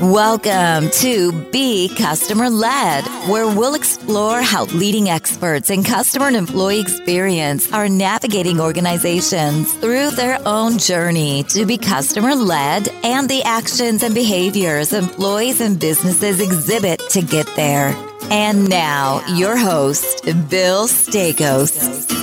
Welcome 0.00 0.90
to 0.90 1.32
Be 1.52 1.88
Customer 1.88 2.50
Led, 2.50 3.06
where 3.30 3.46
we'll 3.46 3.74
explore 3.74 4.42
how 4.42 4.64
leading 4.66 5.08
experts 5.08 5.70
in 5.70 5.84
customer 5.84 6.26
and 6.26 6.36
employee 6.36 6.80
experience 6.80 7.72
are 7.72 7.88
navigating 7.88 8.60
organizations 8.60 9.72
through 9.72 10.10
their 10.10 10.38
own 10.46 10.76
journey 10.76 11.44
to 11.44 11.64
be 11.64 11.78
customer 11.78 12.34
led 12.34 12.88
and 13.04 13.26
the 13.30 13.42
actions 13.44 14.02
and 14.02 14.14
behaviors 14.14 14.92
employees 14.92 15.62
and 15.62 15.80
businesses 15.80 16.42
exhibit 16.42 17.00
to 17.08 17.22
get 17.22 17.46
there. 17.56 17.96
And 18.30 18.68
now, 18.68 19.26
your 19.34 19.56
host, 19.56 20.26
Bill 20.50 20.88
Staikos. 20.88 22.16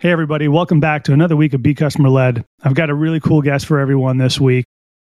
Hey, 0.00 0.12
everybody, 0.12 0.46
welcome 0.46 0.78
back 0.78 1.02
to 1.04 1.12
another 1.12 1.34
week 1.34 1.54
of 1.54 1.62
Be 1.64 1.74
Customer 1.74 2.08
Led. 2.08 2.44
I've 2.62 2.76
got 2.76 2.88
a 2.88 2.94
really 2.94 3.18
cool 3.18 3.42
guest 3.42 3.66
for 3.66 3.80
everyone 3.80 4.18
this 4.18 4.38
week. 4.38 4.64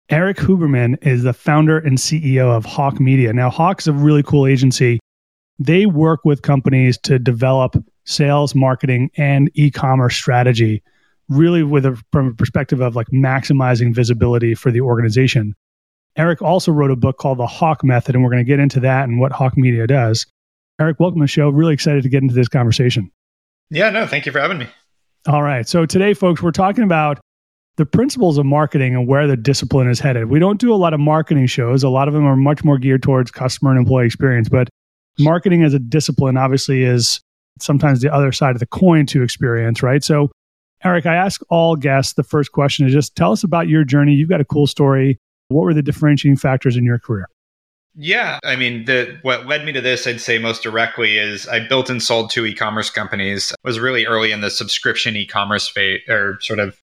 Eric 0.08 0.38
Huberman 0.38 0.98
is 1.06 1.22
the 1.22 1.32
founder 1.32 1.78
and 1.78 1.96
CEO 1.96 2.50
of 2.50 2.64
Hawke 2.64 2.98
Media. 2.98 3.32
Now, 3.32 3.50
Hawke's 3.50 3.86
a 3.86 3.92
really 3.92 4.24
cool 4.24 4.48
agency. 4.48 4.98
They 5.60 5.86
work 5.86 6.24
with 6.24 6.42
companies 6.42 6.98
to 7.04 7.20
develop 7.20 7.76
sales, 8.04 8.56
marketing, 8.56 9.12
and 9.16 9.48
e 9.54 9.70
commerce 9.70 10.16
strategy, 10.16 10.82
really 11.28 11.62
with 11.62 11.86
a, 11.86 11.96
from 12.10 12.26
a 12.26 12.34
perspective 12.34 12.80
of 12.80 12.96
like 12.96 13.06
maximizing 13.12 13.94
visibility 13.94 14.56
for 14.56 14.72
the 14.72 14.80
organization. 14.80 15.54
Eric 16.16 16.42
also 16.42 16.72
wrote 16.72 16.90
a 16.90 16.96
book 16.96 17.16
called 17.16 17.38
The 17.38 17.46
Hawke 17.46 17.84
Method, 17.84 18.16
and 18.16 18.24
we're 18.24 18.30
going 18.30 18.44
to 18.44 18.50
get 18.50 18.58
into 18.58 18.80
that 18.80 19.08
and 19.08 19.20
what 19.20 19.30
Hawke 19.30 19.56
Media 19.56 19.86
does. 19.86 20.26
Eric, 20.80 20.98
welcome 20.98 21.20
to 21.20 21.24
the 21.24 21.28
show. 21.28 21.48
Really 21.48 21.74
excited 21.74 22.02
to 22.02 22.08
get 22.08 22.24
into 22.24 22.34
this 22.34 22.48
conversation. 22.48 23.12
Yeah, 23.70 23.90
no, 23.90 24.04
thank 24.04 24.26
you 24.26 24.32
for 24.32 24.40
having 24.40 24.58
me. 24.58 24.66
All 25.26 25.42
right. 25.42 25.68
So 25.68 25.84
today, 25.84 26.14
folks, 26.14 26.42
we're 26.42 26.50
talking 26.50 26.82
about 26.82 27.20
the 27.76 27.84
principles 27.84 28.38
of 28.38 28.46
marketing 28.46 28.94
and 28.94 29.06
where 29.06 29.26
the 29.26 29.36
discipline 29.36 29.88
is 29.88 30.00
headed. 30.00 30.30
We 30.30 30.38
don't 30.38 30.58
do 30.58 30.72
a 30.72 30.76
lot 30.76 30.94
of 30.94 31.00
marketing 31.00 31.46
shows. 31.46 31.82
A 31.82 31.88
lot 31.88 32.08
of 32.08 32.14
them 32.14 32.24
are 32.24 32.36
much 32.36 32.64
more 32.64 32.78
geared 32.78 33.02
towards 33.02 33.30
customer 33.30 33.70
and 33.70 33.78
employee 33.78 34.06
experience, 34.06 34.48
but 34.48 34.68
marketing 35.18 35.62
as 35.62 35.74
a 35.74 35.78
discipline 35.78 36.36
obviously 36.36 36.84
is 36.84 37.20
sometimes 37.60 38.00
the 38.00 38.12
other 38.12 38.32
side 38.32 38.56
of 38.56 38.60
the 38.60 38.66
coin 38.66 39.04
to 39.06 39.22
experience, 39.22 39.82
right? 39.82 40.02
So, 40.02 40.30
Eric, 40.84 41.04
I 41.04 41.14
ask 41.14 41.42
all 41.50 41.76
guests 41.76 42.14
the 42.14 42.22
first 42.22 42.52
question 42.52 42.86
is 42.86 42.92
just 42.92 43.14
tell 43.14 43.32
us 43.32 43.44
about 43.44 43.68
your 43.68 43.84
journey. 43.84 44.14
You've 44.14 44.30
got 44.30 44.40
a 44.40 44.46
cool 44.46 44.66
story. 44.66 45.18
What 45.48 45.64
were 45.64 45.74
the 45.74 45.82
differentiating 45.82 46.38
factors 46.38 46.76
in 46.76 46.84
your 46.84 46.98
career? 46.98 47.28
Yeah, 47.94 48.38
I 48.44 48.56
mean, 48.56 48.84
the 48.84 49.18
what 49.22 49.46
led 49.46 49.64
me 49.64 49.72
to 49.72 49.80
this, 49.80 50.06
I'd 50.06 50.20
say 50.20 50.38
most 50.38 50.62
directly 50.62 51.18
is 51.18 51.48
I 51.48 51.66
built 51.66 51.90
and 51.90 52.02
sold 52.02 52.30
two 52.30 52.46
e-commerce 52.46 52.88
companies. 52.88 53.52
Was 53.64 53.80
really 53.80 54.06
early 54.06 54.32
in 54.32 54.40
the 54.40 54.50
subscription 54.50 55.16
e-commerce 55.16 55.68
phase 55.68 56.00
or 56.08 56.38
sort 56.40 56.60
of 56.60 56.80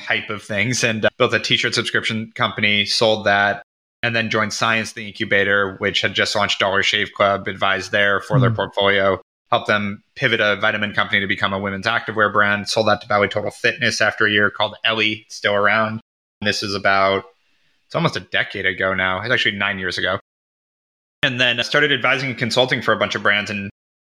hype 0.00 0.30
of 0.30 0.42
things, 0.42 0.82
and 0.82 1.04
uh, 1.04 1.10
built 1.16 1.34
a 1.34 1.38
t-shirt 1.38 1.74
subscription 1.74 2.32
company, 2.34 2.84
sold 2.84 3.24
that, 3.26 3.62
and 4.02 4.16
then 4.16 4.30
joined 4.30 4.52
Science, 4.52 4.92
the 4.92 5.06
incubator, 5.06 5.76
which 5.78 6.00
had 6.00 6.14
just 6.14 6.34
launched 6.34 6.58
Dollar 6.58 6.82
Shave 6.82 7.12
Club, 7.12 7.46
advised 7.46 7.92
there 7.92 8.20
for 8.20 8.36
mm. 8.36 8.40
their 8.40 8.50
portfolio, 8.50 9.20
helped 9.50 9.68
them 9.68 10.02
pivot 10.16 10.40
a 10.40 10.56
vitamin 10.56 10.92
company 10.92 11.20
to 11.20 11.26
become 11.26 11.52
a 11.52 11.58
women's 11.58 11.86
activewear 11.86 12.32
brand. 12.32 12.68
Sold 12.68 12.88
that 12.88 13.00
to 13.02 13.08
Bally 13.08 13.28
Total 13.28 13.50
Fitness 13.50 14.00
after 14.00 14.26
a 14.26 14.30
year, 14.30 14.50
called 14.50 14.76
Ellie, 14.84 15.24
still 15.28 15.54
around. 15.54 16.00
And 16.40 16.48
this 16.48 16.62
is 16.62 16.74
about 16.74 17.24
it's 17.86 17.94
almost 17.94 18.16
a 18.16 18.20
decade 18.20 18.66
ago 18.66 18.92
now. 18.92 19.20
It's 19.20 19.32
actually 19.32 19.56
nine 19.56 19.78
years 19.78 19.98
ago. 19.98 20.18
And 21.22 21.40
then 21.40 21.58
I 21.58 21.62
started 21.62 21.92
advising 21.92 22.30
and 22.30 22.38
consulting 22.38 22.80
for 22.80 22.92
a 22.92 22.96
bunch 22.96 23.14
of 23.14 23.22
brands 23.22 23.50
and 23.50 23.70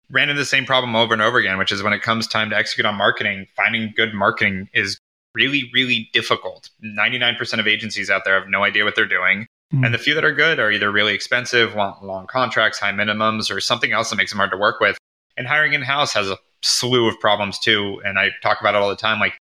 ran 0.10 0.30
into 0.30 0.40
the 0.40 0.46
same 0.46 0.66
problem 0.66 0.96
over 0.96 1.14
and 1.14 1.22
over 1.22 1.38
again, 1.38 1.58
which 1.58 1.72
is 1.72 1.84
when 1.84 1.94
it 1.94 2.02
comes 2.02 2.28
time 2.28 2.50
to 2.50 2.58
execute 2.58 2.86
on 2.86 2.96
marketing, 2.96 3.48
finding 3.56 3.94
good 3.96 4.14
marketing 4.14 4.70
is 4.74 5.00
really, 5.34 5.70
really 5.74 6.10
difficult. 6.14 6.70
99% 6.84 7.60
of 7.60 7.68
agencies 7.68 8.10
out 8.10 8.24
there 8.26 8.40
have 8.40 8.50
no 8.50 8.64
idea 8.64 8.84
what 8.84 8.96
they're 8.96 9.06
doing. 9.06 9.48
Mm. 9.74 9.86
And 9.86 9.94
the 9.94 9.98
few 9.98 10.14
that 10.16 10.26
are 10.26 10.34
good 10.34 10.60
are 10.60 10.72
either 10.72 10.92
really 10.92 11.14
expensive, 11.14 11.76
want 11.76 12.04
long 12.04 12.28
contracts, 12.28 12.80
high 12.80 12.92
minimums, 12.92 13.54
or 13.54 13.60
something 13.62 13.92
else 13.92 14.10
that 14.10 14.16
makes 14.16 14.32
them 14.32 14.38
hard 14.38 14.52
to 14.52 14.58
work 14.58 14.80
with. 14.80 14.98
And 15.38 15.48
hiring 15.48 15.74
in 15.74 15.82
house 15.82 16.14
has 16.14 16.30
a 16.30 16.38
slew 16.62 17.08
of 17.08 17.20
problems 17.20 17.60
too. 17.60 18.02
And 18.04 18.18
I 18.18 18.32
talk 18.42 18.60
about 18.60 18.76
it 18.76 18.82
all 18.82 18.90
the 18.90 18.96
time. 18.96 19.20
Like, 19.20 19.38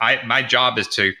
I, 0.00 0.22
my 0.24 0.42
job 0.42 0.78
is 0.78 0.88
to 0.88 1.12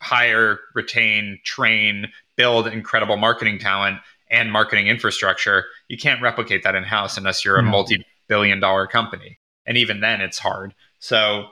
hire, 0.00 0.60
retain, 0.74 1.38
train, 1.44 2.08
build 2.36 2.66
incredible 2.66 3.16
marketing 3.16 3.58
talent 3.58 3.98
and 4.34 4.52
marketing 4.52 4.88
infrastructure, 4.88 5.66
you 5.88 5.96
can't 5.96 6.20
replicate 6.20 6.62
that 6.64 6.74
in 6.74 6.84
house 6.84 7.16
unless 7.16 7.44
you're 7.44 7.56
a 7.56 7.62
multi 7.62 8.04
billion 8.28 8.60
dollar 8.60 8.86
company. 8.86 9.38
And 9.66 9.78
even 9.78 10.00
then, 10.00 10.20
it's 10.20 10.38
hard. 10.38 10.74
So, 10.98 11.46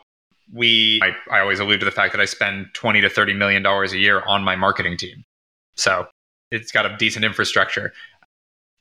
we, 0.52 1.00
I, 1.02 1.36
I 1.36 1.40
always 1.40 1.60
allude 1.60 1.80
to 1.80 1.86
the 1.86 1.92
fact 1.92 2.12
that 2.12 2.20
I 2.20 2.26
spend 2.26 2.66
20 2.74 3.00
to 3.00 3.08
30 3.08 3.32
million 3.34 3.62
dollars 3.62 3.92
a 3.92 3.98
year 3.98 4.20
on 4.26 4.44
my 4.44 4.56
marketing 4.56 4.96
team. 4.96 5.24
So, 5.76 6.06
it's 6.50 6.72
got 6.72 6.84
a 6.84 6.96
decent 6.96 7.24
infrastructure. 7.24 7.92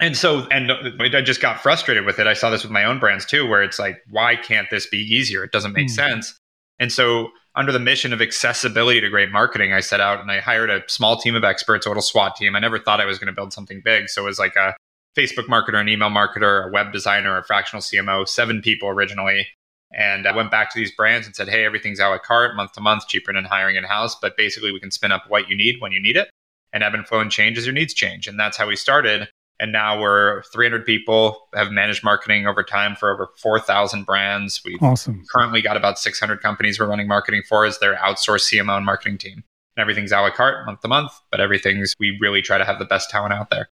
And 0.02 0.18
so, 0.18 0.48
and 0.52 0.72
I 1.00 1.22
just 1.22 1.42
got 1.42 1.62
frustrated 1.62 2.06
with 2.06 2.18
it. 2.18 2.26
I 2.26 2.34
saw 2.34 2.50
this 2.50 2.64
with 2.64 2.72
my 2.72 2.84
own 2.84 3.00
brands 3.00 3.24
too, 3.24 3.48
where 3.48 3.62
it's 3.62 3.78
like, 3.78 4.02
why 4.10 4.36
can't 4.36 4.68
this 4.72 4.88
be 4.88 4.98
easier? 4.98 5.44
It 5.44 5.52
doesn't 5.52 5.74
make 5.74 5.88
mm. 5.88 5.92
sense. 5.92 6.38
And 6.80 6.92
so, 6.92 7.30
under 7.56 7.72
the 7.72 7.80
mission 7.80 8.14
of 8.14 8.22
accessibility 8.22 9.02
to 9.02 9.10
great 9.10 9.32
marketing, 9.32 9.74
I 9.74 9.82
set 9.82 10.00
out 10.00 10.22
and 10.22 10.32
I 10.32 10.40
hired 10.40 10.70
a 10.70 10.84
small 10.88 11.18
team 11.18 11.36
of 11.36 11.44
experts, 11.44 11.86
a 11.86 11.90
little 11.90 12.02
SWAT 12.02 12.36
team. 12.36 12.56
I 12.56 12.60
never 12.60 12.80
thought 12.80 13.02
I 13.02 13.06
was 13.06 13.20
going 13.20 13.28
to 13.28 13.34
build 13.34 13.52
something 13.52 13.82
big. 13.84 14.10
So 14.10 14.24
it 14.24 14.26
was 14.26 14.40
like 14.40 14.56
a 14.56 14.76
Facebook 15.18 15.48
marketer, 15.48 15.80
an 15.80 15.90
email 15.90 16.10
marketer, 16.10 16.68
a 16.68 16.72
web 16.72 16.94
designer, 16.94 17.38
a 17.38 17.44
fractional 17.44 17.82
CMO, 17.82 18.28
seven 18.28 18.62
people 18.62 18.90
originally. 18.90 19.48
And 19.94 20.26
I 20.26 20.34
went 20.34 20.52
back 20.52 20.72
to 20.72 20.80
these 20.80 20.96
brands 20.96 21.28
and 21.28 21.36
said, 21.36 21.50
hey, 21.50 21.66
everything's 21.66 22.00
a 22.00 22.08
la 22.08 22.18
carte, 22.18 22.56
month 22.56 22.72
to 22.74 22.82
month, 22.82 23.08
cheaper 23.10 23.34
than 23.34 23.44
hiring 23.44 23.76
in 23.76 23.84
house. 23.84 24.16
But 24.16 24.38
basically, 24.38 24.72
we 24.72 24.80
can 24.80 24.92
spin 24.92 25.12
up 25.12 25.24
what 25.28 25.50
you 25.50 25.58
need 25.58 25.82
when 25.82 25.92
you 25.92 26.02
need 26.02 26.16
it 26.16 26.30
and 26.72 26.84
ebb 26.84 26.94
and 26.94 27.06
flow 27.06 27.20
and 27.20 27.30
change 27.30 27.58
as 27.58 27.66
your 27.66 27.74
needs 27.74 27.94
change. 27.94 28.28
And 28.28 28.40
that's 28.40 28.56
how 28.56 28.68
we 28.68 28.78
started. 28.78 29.28
And 29.62 29.72
now 29.72 30.02
we're 30.02 30.42
300 30.52 30.88
people, 30.88 31.48
have 31.54 31.72
managed 31.72 32.04
marketing 32.04 32.48
over 32.48 32.64
time 32.64 32.96
for 32.96 33.14
over 33.14 33.30
4,000 33.38 34.08
brands. 34.08 34.60
We've 34.66 34.82
awesome. 34.82 35.24
currently 35.32 35.62
got 35.62 35.78
about 35.78 36.00
600 36.00 36.42
companies 36.42 36.80
we're 36.80 36.88
running 36.88 37.08
marketing 37.08 37.44
for 37.48 37.64
as 37.64 37.78
their 37.78 37.96
outsourced 37.96 38.52
CMO 38.52 38.78
and 38.78 38.86
marketing 38.88 39.20
team. 39.20 39.44
And 39.78 39.82
everything's 39.82 40.12
a 40.12 40.20
la 40.20 40.32
carte 40.32 40.66
month 40.66 40.82
to 40.82 40.88
month, 40.88 41.12
but 41.30 41.40
everything's, 41.40 41.94
we 42.00 42.18
really 42.20 42.42
try 42.42 42.58
to 42.58 42.66
have 42.66 42.80
the 42.80 42.86
best 42.86 43.12
talent 43.12 43.34
out 43.34 43.52
there. 43.52 43.70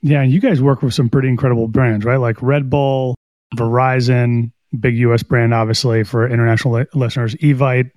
Yeah. 0.00 0.22
And 0.22 0.32
you 0.32 0.40
guys 0.40 0.62
work 0.62 0.80
with 0.80 0.94
some 0.94 1.10
pretty 1.10 1.28
incredible 1.28 1.68
brands, 1.68 2.06
right? 2.06 2.16
Like 2.16 2.40
Red 2.40 2.70
Bull, 2.70 3.14
Verizon, 3.56 4.52
big 4.80 4.96
US 4.96 5.22
brand, 5.22 5.52
obviously, 5.52 6.02
for 6.02 6.26
international 6.26 6.74
li- 6.74 6.86
listeners, 6.94 7.34
Evite. 7.36 7.90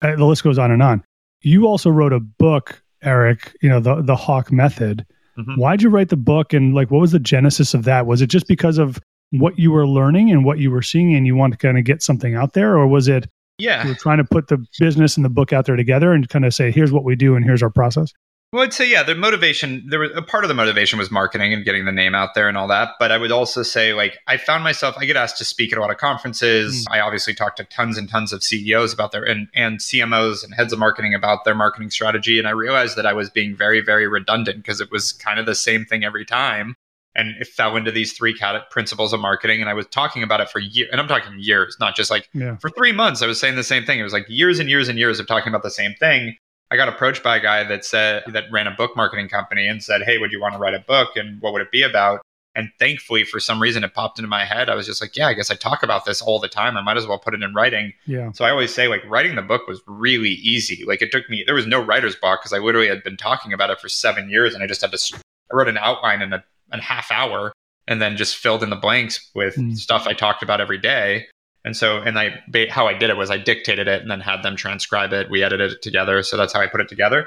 Uh, 0.00 0.16
the 0.16 0.24
list 0.24 0.42
goes 0.42 0.58
on 0.58 0.70
and 0.70 0.82
on. 0.82 1.04
You 1.42 1.66
also 1.66 1.90
wrote 1.90 2.14
a 2.14 2.20
book, 2.20 2.82
Eric, 3.02 3.54
you 3.60 3.68
know, 3.68 3.80
the, 3.80 4.00
the 4.00 4.16
Hawke 4.16 4.50
Method 4.50 5.04
Mm-hmm. 5.38 5.54
Why'd 5.54 5.82
you 5.82 5.88
write 5.88 6.08
the 6.08 6.16
book 6.16 6.52
and 6.52 6.74
like 6.74 6.90
what 6.90 7.00
was 7.00 7.12
the 7.12 7.18
genesis 7.18 7.74
of 7.74 7.84
that? 7.84 8.06
Was 8.06 8.20
it 8.20 8.26
just 8.26 8.48
because 8.48 8.78
of 8.78 9.00
what 9.30 9.58
you 9.58 9.70
were 9.70 9.86
learning 9.86 10.30
and 10.30 10.44
what 10.44 10.58
you 10.58 10.70
were 10.70 10.82
seeing 10.82 11.14
and 11.14 11.26
you 11.26 11.36
want 11.36 11.52
to 11.52 11.58
kind 11.58 11.78
of 11.78 11.84
get 11.84 12.02
something 12.02 12.34
out 12.34 12.52
there 12.52 12.76
or 12.76 12.86
was 12.86 13.08
it 13.08 13.28
yeah 13.58 13.82
you 13.84 13.90
were 13.90 13.94
trying 13.94 14.18
to 14.18 14.24
put 14.24 14.48
the 14.48 14.64
business 14.78 15.16
and 15.16 15.24
the 15.24 15.30
book 15.30 15.52
out 15.52 15.66
there 15.66 15.76
together 15.76 16.12
and 16.12 16.28
kind 16.28 16.44
of 16.44 16.52
say 16.52 16.70
here's 16.70 16.92
what 16.92 17.04
we 17.04 17.14
do 17.14 17.36
and 17.36 17.44
here's 17.44 17.62
our 17.62 17.70
process 17.70 18.12
well, 18.52 18.64
I'd 18.64 18.72
say 18.72 18.90
yeah. 18.90 19.04
The 19.04 19.14
motivation 19.14 19.84
there 19.86 20.00
was 20.00 20.10
a 20.16 20.22
part 20.22 20.42
of 20.42 20.48
the 20.48 20.54
motivation 20.54 20.98
was 20.98 21.08
marketing 21.08 21.52
and 21.54 21.64
getting 21.64 21.84
the 21.84 21.92
name 21.92 22.16
out 22.16 22.34
there 22.34 22.48
and 22.48 22.58
all 22.58 22.66
that. 22.66 22.94
But 22.98 23.12
I 23.12 23.18
would 23.18 23.30
also 23.30 23.62
say 23.62 23.94
like 23.94 24.18
I 24.26 24.38
found 24.38 24.64
myself 24.64 24.96
I 24.98 25.04
get 25.04 25.16
asked 25.16 25.38
to 25.38 25.44
speak 25.44 25.72
at 25.72 25.78
a 25.78 25.80
lot 25.80 25.90
of 25.90 25.98
conferences. 25.98 26.84
Mm. 26.84 26.92
I 26.96 27.00
obviously 27.00 27.32
talk 27.32 27.54
to 27.56 27.64
tons 27.64 27.96
and 27.96 28.08
tons 28.08 28.32
of 28.32 28.42
CEOs 28.42 28.92
about 28.92 29.12
their 29.12 29.22
and 29.22 29.46
and 29.54 29.78
CMOs 29.78 30.42
and 30.42 30.52
heads 30.52 30.72
of 30.72 30.80
marketing 30.80 31.14
about 31.14 31.44
their 31.44 31.54
marketing 31.54 31.90
strategy. 31.90 32.40
And 32.40 32.48
I 32.48 32.50
realized 32.50 32.96
that 32.96 33.06
I 33.06 33.12
was 33.12 33.30
being 33.30 33.54
very 33.54 33.80
very 33.80 34.08
redundant 34.08 34.58
because 34.58 34.80
it 34.80 34.90
was 34.90 35.12
kind 35.12 35.38
of 35.38 35.46
the 35.46 35.54
same 35.54 35.84
thing 35.84 36.02
every 36.02 36.24
time. 36.24 36.74
And 37.14 37.34
it 37.40 37.46
fell 37.46 37.76
into 37.76 37.92
these 37.92 38.12
three 38.12 38.36
principles 38.70 39.12
of 39.12 39.20
marketing. 39.20 39.60
And 39.60 39.68
I 39.68 39.74
was 39.74 39.86
talking 39.86 40.22
about 40.24 40.40
it 40.40 40.48
for 40.48 40.58
years. 40.58 40.88
And 40.90 41.00
I'm 41.00 41.08
talking 41.08 41.32
years, 41.38 41.76
not 41.78 41.96
just 41.96 42.10
like 42.10 42.28
yeah. 42.32 42.56
for 42.56 42.70
three 42.70 42.92
months. 42.92 43.20
I 43.20 43.26
was 43.26 43.38
saying 43.38 43.56
the 43.56 43.64
same 43.64 43.84
thing. 43.84 43.98
It 43.98 44.04
was 44.04 44.12
like 44.12 44.26
years 44.28 44.58
and 44.60 44.68
years 44.68 44.88
and 44.88 44.96
years 44.96 45.18
of 45.20 45.26
talking 45.26 45.48
about 45.48 45.64
the 45.64 45.70
same 45.70 45.94
thing. 45.94 46.36
I 46.70 46.76
got 46.76 46.88
approached 46.88 47.22
by 47.22 47.36
a 47.36 47.40
guy 47.40 47.64
that 47.64 47.84
said 47.84 48.22
that 48.28 48.44
ran 48.52 48.66
a 48.66 48.70
book 48.70 48.96
marketing 48.96 49.28
company 49.28 49.66
and 49.66 49.82
said, 49.82 50.02
"Hey, 50.02 50.18
would 50.18 50.32
you 50.32 50.40
want 50.40 50.54
to 50.54 50.60
write 50.60 50.74
a 50.74 50.80
book? 50.80 51.16
And 51.16 51.40
what 51.40 51.52
would 51.52 51.62
it 51.62 51.72
be 51.72 51.82
about?" 51.82 52.20
And 52.54 52.70
thankfully, 52.78 53.24
for 53.24 53.38
some 53.38 53.60
reason, 53.60 53.84
it 53.84 53.94
popped 53.94 54.18
into 54.18 54.28
my 54.28 54.44
head. 54.44 54.68
I 54.68 54.74
was 54.74 54.86
just 54.86 55.00
like, 55.00 55.16
"Yeah, 55.16 55.28
I 55.28 55.34
guess 55.34 55.50
I 55.50 55.54
talk 55.54 55.82
about 55.82 56.04
this 56.04 56.22
all 56.22 56.38
the 56.38 56.48
time. 56.48 56.76
I 56.76 56.82
might 56.82 56.96
as 56.96 57.06
well 57.06 57.18
put 57.18 57.34
it 57.34 57.42
in 57.42 57.54
writing." 57.54 57.92
Yeah. 58.06 58.30
So 58.32 58.44
I 58.44 58.50
always 58.50 58.72
say, 58.72 58.88
like, 58.88 59.02
writing 59.08 59.34
the 59.36 59.42
book 59.42 59.66
was 59.66 59.80
really 59.86 60.30
easy. 60.30 60.84
Like, 60.84 61.02
it 61.02 61.10
took 61.12 61.28
me. 61.28 61.42
There 61.44 61.54
was 61.54 61.66
no 61.66 61.80
writer's 61.80 62.16
block 62.16 62.40
because 62.40 62.52
I 62.52 62.58
literally 62.58 62.88
had 62.88 63.02
been 63.02 63.16
talking 63.16 63.52
about 63.52 63.70
it 63.70 63.80
for 63.80 63.88
seven 63.88 64.30
years, 64.30 64.54
and 64.54 64.62
I 64.62 64.66
just 64.66 64.80
had 64.80 64.92
to. 64.92 65.16
I 65.52 65.56
wrote 65.56 65.68
an 65.68 65.78
outline 65.78 66.22
in 66.22 66.32
a, 66.32 66.44
a 66.70 66.80
half 66.80 67.10
hour, 67.10 67.52
and 67.88 68.00
then 68.00 68.16
just 68.16 68.36
filled 68.36 68.62
in 68.62 68.70
the 68.70 68.76
blanks 68.76 69.30
with 69.34 69.56
mm. 69.56 69.76
stuff 69.76 70.06
I 70.06 70.12
talked 70.12 70.42
about 70.44 70.60
every 70.60 70.78
day. 70.78 71.26
And 71.64 71.76
so, 71.76 71.98
and 71.98 72.18
I, 72.18 72.42
how 72.70 72.86
I 72.86 72.94
did 72.94 73.10
it 73.10 73.16
was 73.16 73.30
I 73.30 73.36
dictated 73.36 73.86
it 73.86 74.00
and 74.00 74.10
then 74.10 74.20
had 74.20 74.42
them 74.42 74.56
transcribe 74.56 75.12
it. 75.12 75.30
We 75.30 75.42
edited 75.42 75.72
it 75.72 75.82
together. 75.82 76.22
So 76.22 76.36
that's 76.36 76.52
how 76.52 76.60
I 76.60 76.66
put 76.66 76.80
it 76.80 76.88
together. 76.88 77.26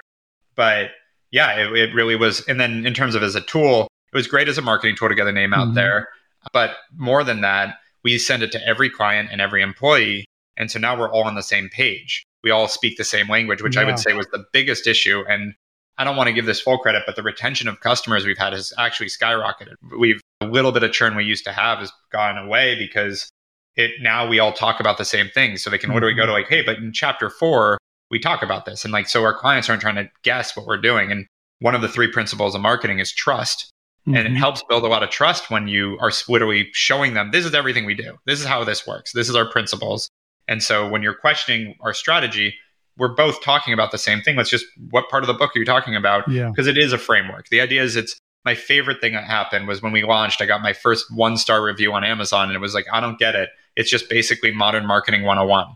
But 0.56 0.92
yeah, 1.32 1.52
it, 1.56 1.72
it, 1.76 1.94
really 1.94 2.16
was. 2.16 2.42
And 2.48 2.60
then 2.60 2.86
in 2.86 2.94
terms 2.94 3.16
of 3.16 3.24
as 3.24 3.36
a 3.36 3.42
tool, 3.42 3.88
it 4.12 4.16
was 4.16 4.28
great 4.28 4.48
as 4.48 4.58
a 4.58 4.62
marketing 4.62 4.96
tool 4.96 5.10
to 5.10 5.16
get 5.16 5.28
a 5.28 5.32
name 5.32 5.54
out 5.54 5.68
mm-hmm. 5.68 5.76
there. 5.76 6.10
But 6.52 6.76
more 6.96 7.24
than 7.24 7.42
that, 7.42 7.76
we 8.04 8.18
send 8.18 8.44
it 8.44 8.52
to 8.52 8.68
every 8.68 8.90
client 8.90 9.30
and 9.32 9.40
every 9.40 9.62
employee. 9.62 10.26
And 10.58 10.70
so 10.70 10.80
now 10.80 10.98
we're 10.98 11.12
all 11.12 11.24
on 11.24 11.36
the 11.36 11.44
same 11.44 11.70
page. 11.70 12.24
We 12.44 12.52
all 12.52 12.68
speak 12.68 12.98
the 12.98 13.04
same 13.04 13.30
language, 13.30 13.62
which 13.62 13.76
yeah. 13.76 13.84
I 13.84 13.86
would 13.86 14.00
say 14.00 14.14
was 14.14 14.28
the 14.28 14.46
biggest 14.52 14.88
issue. 14.88 15.24
And 15.28 15.54
I 15.98 16.04
don't 16.04 16.18
want 16.18 16.28
to 16.28 16.34
give 16.34 16.46
this 16.46 16.60
full 16.60 16.78
credit, 16.80 17.04
but 17.06 17.16
the 17.16 17.24
retention 17.24 17.68
of 17.68 17.80
customers 17.80 18.26
we've 18.26 18.38
had 18.38 18.54
has 18.54 18.74
actually 18.78 19.08
skyrocketed. 19.08 19.76
We've 19.98 20.22
a 20.42 20.48
little 20.48 20.72
bit 20.72 20.84
of 20.84 20.92
churn 20.92 21.16
we 21.16 21.24
used 21.24 21.46
to 21.46 21.54
have 21.54 21.80
has 21.80 21.92
gone 22.12 22.38
away 22.38 22.76
because 22.78 23.30
it 23.76 23.92
now 24.02 24.28
we 24.28 24.40
all 24.40 24.54
talk 24.54 24.80
about 24.80 24.98
the 24.98 25.06
same 25.06 25.30
thing. 25.30 25.58
So 25.58 25.70
they 25.70 25.78
can 25.78 25.94
literally 25.94 26.16
go 26.16 26.22
to 26.22 26.28
mm-hmm. 26.28 26.42
like, 26.42 26.48
hey, 26.48 26.62
but 26.62 26.78
in 26.78 26.94
chapter 26.94 27.30
four, 27.30 27.78
we 28.12 28.20
talk 28.20 28.44
about 28.44 28.66
this. 28.66 28.84
And 28.84 28.94
like, 28.94 29.08
so 29.08 29.24
our 29.24 29.34
clients 29.34 29.70
aren't 29.70 29.82
trying 29.82 29.96
to 29.96 30.10
guess 30.24 30.56
what 30.56 30.66
we're 30.66 30.78
doing. 30.78 31.12
And 31.12 31.26
one 31.60 31.76
of 31.76 31.82
the 31.82 31.88
three 31.88 32.12
principles 32.12 32.54
of 32.56 32.62
marketing 32.62 33.00
is 33.00 33.12
trust. 33.12 33.72
Mm-hmm. 34.02 34.18
And 34.18 34.28
it 34.28 34.30
mm-hmm. 34.32 34.38
helps 34.38 34.64
build 34.68 34.84
a 34.84 34.88
lot 34.88 35.02
of 35.02 35.10
trust 35.10 35.50
when 35.50 35.68
you 35.68 35.98
are 36.02 36.12
literally 36.28 36.70
showing 36.74 37.14
them 37.14 37.32
this 37.32 37.46
is 37.46 37.54
everything 37.54 37.86
we 37.86 37.96
do. 37.96 38.18
This 38.26 38.40
is 38.40 38.46
how 38.46 38.64
this 38.64 38.86
works. 38.86 39.14
This 39.14 39.30
is 39.30 39.36
our 39.36 39.50
principles. 39.50 40.10
And 40.48 40.62
so 40.62 40.88
when 40.90 41.02
you're 41.02 41.16
questioning 41.16 41.76
our 41.80 41.94
strategy, 41.94 42.54
we're 42.98 43.16
both 43.16 43.42
talking 43.42 43.74
about 43.74 43.92
the 43.92 43.98
same 43.98 44.22
thing. 44.22 44.36
Let's 44.36 44.50
just 44.50 44.66
what 44.92 45.10
part 45.10 45.24
of 45.24 45.28
the 45.28 45.34
book 45.34 45.56
are 45.56 45.60
you 45.60 45.66
talking 45.66 45.96
about? 45.96 46.30
Yeah. 46.30 46.50
Because 46.50 46.68
it 46.68 46.78
is 46.78 46.94
a 46.94 46.98
framework. 46.98 47.48
The 47.48 47.62
idea 47.62 47.82
is 47.82 47.96
it's 47.96 48.20
my 48.46 48.56
favorite 48.56 49.00
thing 49.00 49.14
that 49.14 49.24
happened 49.24 49.68
was 49.68 49.82
when 49.82 49.94
we 49.94 50.04
launched, 50.04 50.42
I 50.42 50.46
got 50.46 50.62
my 50.62 50.74
first 50.74 51.06
one 51.16 51.38
star 51.38 51.64
review 51.64 51.94
on 51.94 52.04
Amazon 52.04 52.50
and 52.50 52.56
it 52.56 52.60
was 52.60 52.74
like, 52.74 52.86
I 52.92 53.00
don't 53.00 53.18
get 53.18 53.36
it. 53.36 53.50
It's 53.76 53.90
just 53.90 54.10
basically 54.10 54.52
modern 54.52 54.86
marketing 54.86 55.24
101. 55.24 55.76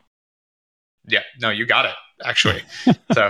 Yeah, 1.07 1.21
no, 1.39 1.49
you 1.49 1.65
got 1.65 1.85
it, 1.85 1.95
actually. 2.23 2.61
so 3.13 3.29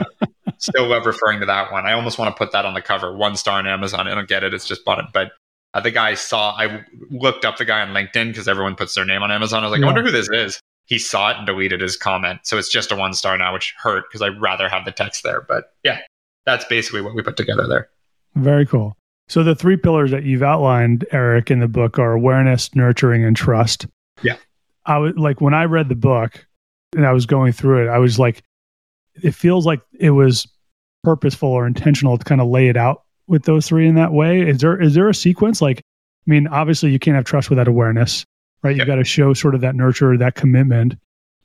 still 0.57 0.87
love 0.87 1.05
referring 1.05 1.39
to 1.39 1.45
that 1.45 1.71
one. 1.71 1.85
I 1.85 1.93
almost 1.93 2.17
want 2.17 2.35
to 2.35 2.37
put 2.37 2.51
that 2.51 2.65
on 2.65 2.73
the 2.73 2.81
cover. 2.81 3.15
One 3.15 3.35
star 3.35 3.59
on 3.59 3.67
Amazon. 3.67 4.07
I 4.07 4.15
don't 4.15 4.27
get 4.27 4.43
it. 4.43 4.53
It's 4.53 4.67
just 4.67 4.83
bought 4.83 4.99
it. 4.99 5.05
But 5.13 5.31
uh, 5.73 5.81
the 5.81 5.91
guy 5.91 6.15
saw, 6.15 6.51
I 6.57 6.83
looked 7.09 7.45
up 7.45 7.57
the 7.57 7.65
guy 7.65 7.81
on 7.81 7.89
LinkedIn 7.89 8.29
because 8.29 8.47
everyone 8.47 8.75
puts 8.75 8.95
their 8.95 9.05
name 9.05 9.21
on 9.21 9.31
Amazon. 9.31 9.63
I 9.63 9.67
was 9.67 9.71
like, 9.71 9.81
yeah. 9.81 9.85
I 9.85 9.89
wonder 9.89 10.03
who 10.03 10.11
this 10.11 10.29
is. 10.31 10.59
He 10.85 10.97
saw 10.97 11.31
it 11.31 11.37
and 11.37 11.45
deleted 11.45 11.81
his 11.81 11.97
comment. 11.97 12.39
So 12.43 12.57
it's 12.57 12.71
just 12.71 12.91
a 12.91 12.95
one 12.95 13.13
star 13.13 13.37
now, 13.37 13.53
which 13.53 13.73
hurt 13.77 14.05
because 14.09 14.21
I'd 14.21 14.41
rather 14.41 14.69
have 14.69 14.85
the 14.85 14.91
text 14.91 15.23
there. 15.23 15.41
But 15.41 15.73
yeah, 15.83 15.99
that's 16.45 16.65
basically 16.65 17.01
what 17.01 17.13
we 17.13 17.21
put 17.21 17.37
together 17.37 17.67
there. 17.67 17.89
Very 18.35 18.65
cool. 18.65 18.95
So 19.27 19.43
the 19.43 19.55
three 19.55 19.75
pillars 19.75 20.11
that 20.11 20.23
you've 20.23 20.43
outlined, 20.43 21.05
Eric, 21.11 21.51
in 21.51 21.59
the 21.59 21.67
book 21.67 21.99
are 21.99 22.13
awareness, 22.13 22.73
nurturing, 22.73 23.25
and 23.25 23.35
trust. 23.35 23.85
Yeah. 24.23 24.37
I 24.87 24.97
was 24.97 25.15
like 25.15 25.41
when 25.41 25.53
I 25.53 25.65
read 25.65 25.89
the 25.89 25.95
book 25.95 26.45
and 26.95 27.05
I 27.05 27.11
was 27.11 27.25
going 27.25 27.51
through 27.51 27.85
it, 27.85 27.89
I 27.89 27.99
was 27.99 28.17
like, 28.17 28.41
it 29.21 29.35
feels 29.35 29.65
like 29.65 29.81
it 29.99 30.11
was 30.11 30.47
purposeful 31.03 31.49
or 31.49 31.67
intentional 31.67 32.17
to 32.17 32.23
kind 32.23 32.41
of 32.41 32.47
lay 32.47 32.69
it 32.69 32.77
out 32.77 33.03
with 33.27 33.43
those 33.43 33.67
three 33.67 33.87
in 33.87 33.95
that 33.95 34.13
way. 34.13 34.41
Is 34.41 34.59
there 34.59 34.81
is 34.81 34.95
there 34.95 35.09
a 35.09 35.13
sequence? 35.13 35.61
Like, 35.61 35.79
I 35.79 36.31
mean, 36.31 36.47
obviously 36.47 36.91
you 36.91 36.99
can't 36.99 37.15
have 37.15 37.25
trust 37.25 37.49
without 37.49 37.67
awareness, 37.67 38.25
right? 38.63 38.75
Yep. 38.75 38.79
You 38.79 38.91
got 38.91 38.95
to 38.95 39.03
show 39.03 39.33
sort 39.33 39.55
of 39.55 39.61
that 39.61 39.75
nurture, 39.75 40.17
that 40.17 40.35
commitment. 40.35 40.95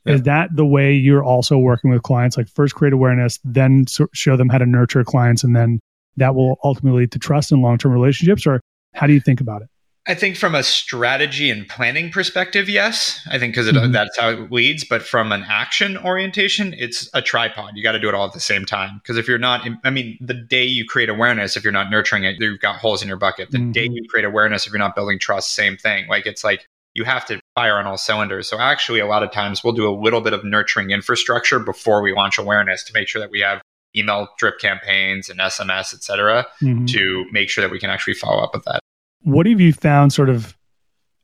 Yep. 0.06 0.14
Is 0.14 0.22
that 0.22 0.54
the 0.54 0.66
way 0.66 0.92
you're 0.94 1.24
also 1.24 1.58
working 1.58 1.90
with 1.90 2.02
clients? 2.02 2.36
Like 2.36 2.48
first 2.48 2.74
create 2.74 2.92
awareness, 2.92 3.38
then 3.44 3.86
show 4.12 4.36
them 4.36 4.48
how 4.48 4.58
to 4.58 4.66
nurture 4.66 5.04
clients, 5.04 5.44
and 5.44 5.54
then 5.54 5.80
that 6.16 6.34
will 6.34 6.58
ultimately 6.62 7.02
lead 7.02 7.12
to 7.12 7.18
trust 7.18 7.52
and 7.52 7.62
long 7.62 7.78
term 7.78 7.92
relationships? 7.92 8.46
Or 8.46 8.60
how 8.94 9.06
do 9.06 9.12
you 9.12 9.20
think 9.20 9.40
about 9.40 9.62
it? 9.62 9.68
I 10.06 10.14
think 10.14 10.37
from 10.37 10.56
a 10.56 10.64
strategy 10.64 11.49
and 11.49 11.69
planning 11.69 12.10
perspective, 12.10 12.69
yes. 12.69 13.20
I 13.31 13.38
think 13.38 13.54
because 13.54 13.69
mm-hmm. 13.70 13.93
that's 13.93 14.19
how 14.19 14.31
it 14.31 14.50
leads. 14.50 14.82
But 14.84 15.02
from 15.02 15.31
an 15.31 15.44
action 15.49 15.96
orientation, 15.96 16.75
it's 16.76 17.08
a 17.14 17.22
tripod. 17.22 17.76
You 17.76 17.84
got 17.84 17.93
to 17.93 18.00
do 18.00 18.08
it 18.08 18.14
all 18.14 18.26
at 18.26 18.32
the 18.32 18.40
same 18.40 18.64
time. 18.64 19.00
Because 19.00 19.16
if 19.16 19.28
you're 19.28 19.38
not, 19.38 19.66
I 19.84 19.90
mean, 19.90 20.19
the 20.20 20.34
day 20.34 20.64
you 20.64 20.84
create 20.84 21.08
awareness, 21.08 21.56
if 21.56 21.62
you're 21.62 21.72
not 21.72 21.88
nurturing 21.88 22.25
it, 22.25 22.37
you've 22.40 22.58
got 22.58 22.76
holes 22.76 23.00
in 23.00 23.06
your 23.06 23.16
bucket. 23.16 23.52
The 23.52 23.58
mm-hmm. 23.58 23.72
day 23.72 23.88
you 23.88 24.02
create 24.08 24.25
awareness, 24.25 24.66
if 24.66 24.72
you're 24.72 24.81
not 24.81 24.96
building 24.96 25.20
trust, 25.20 25.54
same 25.54 25.76
thing. 25.76 26.08
Like 26.08 26.26
it's 26.26 26.43
like 26.43 26.66
you 26.94 27.05
have 27.05 27.25
to 27.26 27.40
fire 27.55 27.76
on 27.78 27.87
all 27.87 27.96
cylinders. 27.96 28.48
So 28.48 28.58
actually, 28.58 28.98
a 28.98 29.06
lot 29.06 29.22
of 29.22 29.31
times 29.31 29.62
we'll 29.62 29.72
do 29.72 29.88
a 29.88 29.94
little 29.94 30.20
bit 30.20 30.32
of 30.32 30.44
nurturing 30.44 30.90
infrastructure 30.90 31.60
before 31.60 32.02
we 32.02 32.12
launch 32.12 32.38
awareness 32.38 32.82
to 32.84 32.93
make 32.93 33.06
sure 33.06 33.20
that 33.20 33.31
we 33.31 33.38
have 33.40 33.62
email 33.96 34.28
drip 34.37 34.58
campaigns 34.58 35.28
and 35.28 35.38
SMS, 35.38 35.94
et 35.94 36.02
cetera, 36.02 36.46
mm-hmm. 36.60 36.87
to 36.87 37.25
make 37.31 37.48
sure 37.48 37.62
that 37.62 37.70
we 37.70 37.78
can 37.78 37.88
actually 37.88 38.14
follow 38.14 38.43
up 38.43 38.52
with 38.52 38.64
that. 38.64 38.81
What 39.22 39.46
have 39.46 39.60
you 39.60 39.72
found 39.72 40.12
sort 40.12 40.28
of? 40.28 40.56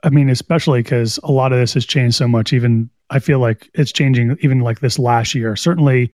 I 0.05 0.11
mean, 0.11 0.29
especially 0.29 0.83
because 0.83 1.19
a 1.25 1.33
lot 1.33 1.53
of 1.53 1.59
this 1.59 1.75
has 1.75 1.85
changed 1.85 2.17
so 2.17 2.29
much. 2.29 2.53
Even 2.53 2.89
I 3.11 3.19
feel 3.19 3.41
like 3.41 3.69
it's 3.75 3.93
changing 3.93 4.37
even 4.41 4.61
like 4.61 4.81
this 4.81 4.99
last 4.99 5.35
year. 5.35 5.57
Certainly, 5.57 6.13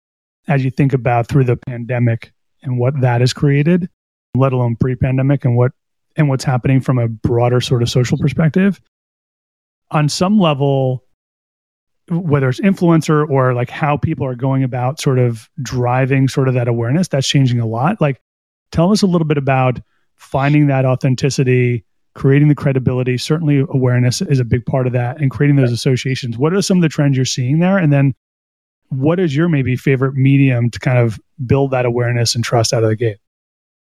as 0.47 0.63
you 0.63 0.71
think 0.71 0.93
about 0.93 1.27
through 1.27 1.45
the 1.45 1.57
pandemic 1.57 2.31
and 2.61 2.77
what 2.77 2.99
that 3.01 3.21
has 3.21 3.33
created, 3.33 3.89
let 4.35 4.53
alone 4.53 4.75
pre-pandemic 4.75 5.45
and 5.45 5.57
what 5.57 5.71
and 6.15 6.29
what's 6.29 6.43
happening 6.43 6.81
from 6.81 6.99
a 6.99 7.07
broader 7.07 7.61
sort 7.61 7.81
of 7.81 7.89
social 7.89 8.17
perspective. 8.17 8.81
On 9.91 10.07
some 10.07 10.39
level, 10.39 11.03
whether 12.09 12.49
it's 12.49 12.59
influencer 12.59 13.27
or 13.29 13.53
like 13.53 13.69
how 13.69 13.97
people 13.97 14.25
are 14.25 14.35
going 14.35 14.63
about 14.63 14.99
sort 14.99 15.19
of 15.19 15.49
driving 15.61 16.27
sort 16.27 16.47
of 16.47 16.53
that 16.53 16.67
awareness, 16.67 17.07
that's 17.07 17.27
changing 17.27 17.59
a 17.59 17.65
lot. 17.65 18.01
Like, 18.01 18.21
tell 18.71 18.91
us 18.91 19.01
a 19.01 19.07
little 19.07 19.27
bit 19.27 19.37
about 19.37 19.79
finding 20.21 20.67
that 20.67 20.85
authenticity, 20.85 21.83
creating 22.13 22.47
the 22.47 22.55
credibility. 22.55 23.17
Certainly, 23.17 23.65
awareness 23.69 24.21
is 24.21 24.39
a 24.39 24.45
big 24.45 24.65
part 24.65 24.87
of 24.87 24.93
that, 24.93 25.19
and 25.19 25.31
creating 25.31 25.55
those 25.55 25.71
associations. 25.71 26.37
What 26.37 26.53
are 26.53 26.61
some 26.61 26.77
of 26.77 26.81
the 26.83 26.89
trends 26.89 27.17
you're 27.17 27.25
seeing 27.25 27.59
there? 27.59 27.77
And 27.77 27.91
then, 27.91 28.13
what 28.89 29.19
is 29.19 29.35
your 29.35 29.49
maybe 29.49 29.75
favorite 29.75 30.13
medium 30.13 30.69
to 30.69 30.79
kind 30.79 30.99
of 30.99 31.19
build 31.45 31.71
that 31.71 31.85
awareness 31.85 32.35
and 32.35 32.43
trust 32.43 32.71
out 32.71 32.83
of 32.83 32.89
the 32.89 32.95
gate? 32.95 33.17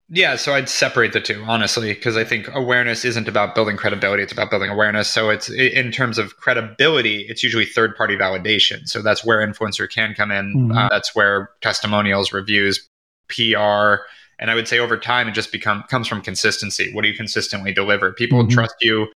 Yeah, 0.10 0.36
so 0.36 0.54
I'd 0.54 0.70
separate 0.70 1.14
the 1.14 1.22
two, 1.22 1.44
honestly, 1.48 1.94
because 1.94 2.18
I 2.18 2.24
think 2.24 2.48
awareness 2.54 3.06
isn't 3.06 3.28
about 3.28 3.56
building 3.56 3.78
credibility, 3.78 4.22
it's 4.22 4.34
about 4.34 4.50
building 4.50 4.70
awareness. 4.70 5.08
So 5.10 5.30
it's 5.30 5.50
in 5.50 5.92
terms 5.92 6.18
of 6.18 6.38
credibility, 6.38 7.26
it's 7.30 7.42
usually 7.42 7.66
third 7.66 7.96
party 7.96 8.16
validation. 8.16 8.88
So 8.88 9.02
that's 9.02 9.24
where 9.24 9.46
influencer 9.46 9.90
can 9.90 10.14
come 10.14 10.30
in. 10.30 10.54
Mm-hmm. 10.56 10.78
Uh, 10.78 10.90
that's 10.90 11.16
where 11.16 11.52
testimonials, 11.62 12.34
reviews, 12.34 12.88
PR, 13.30 14.04
and 14.40 14.50
I 14.52 14.56
would 14.56 14.68
say 14.68 14.80
over 14.80 14.98
time, 14.98 15.28
it 15.28 15.34
just 15.34 15.52
become 15.52 15.84
comes 15.90 16.08
from 16.08 16.22
consistency. 16.22 16.92
What 16.94 17.04
do 17.04 17.08
you 17.08 17.16
consistently 17.16 17.74
deliver? 17.74 18.14
People 18.14 18.40
mm-hmm. 18.40 18.54
trust 18.54 18.76
you, 18.82 19.08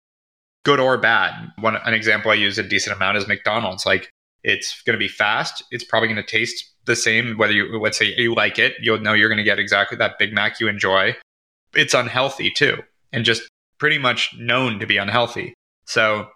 good 0.65 0.81
or 0.81 0.99
bad. 0.99 1.53
One 1.59 1.77
an 1.77 1.95
example 1.95 2.31
I 2.31 2.35
use 2.35 2.59
a 2.59 2.63
decent 2.63 2.97
amount 2.97 3.19
is 3.19 3.29
McDonald's. 3.29 3.87
Like 3.87 4.11
it's 4.43 4.83
going 4.83 4.95
to 4.95 4.99
be 4.99 5.09
fast. 5.09 5.63
It's 5.71 5.85
probably 5.85 6.09
going 6.09 6.23
to 6.23 6.29
taste 6.29 6.73
the 6.85 6.97
same 6.97 7.37
whether 7.37 7.53
you 7.53 7.79
let's 7.79 7.99
say 7.99 8.15
you 8.17 8.35
like 8.35 8.59
it. 8.59 8.75
You'll 8.81 9.01
know 9.01 9.13
you're 9.13 9.29
going 9.29 9.39
to 9.39 9.45
get 9.45 9.59
exactly 9.59 9.97
that 9.99 10.19
Big 10.19 10.33
Mac 10.33 10.61
you 10.61 10.69
enjoy. 10.69 11.17
It's 11.75 11.95
unhealthy 11.95 12.51
too, 12.51 12.79
and 13.13 13.25
just 13.25 13.49
pretty 13.79 13.99
much 13.99 14.35
known 14.39 14.79
to 14.81 14.87
be 14.87 14.97
unhealthy. 14.97 15.55
So 15.87 16.29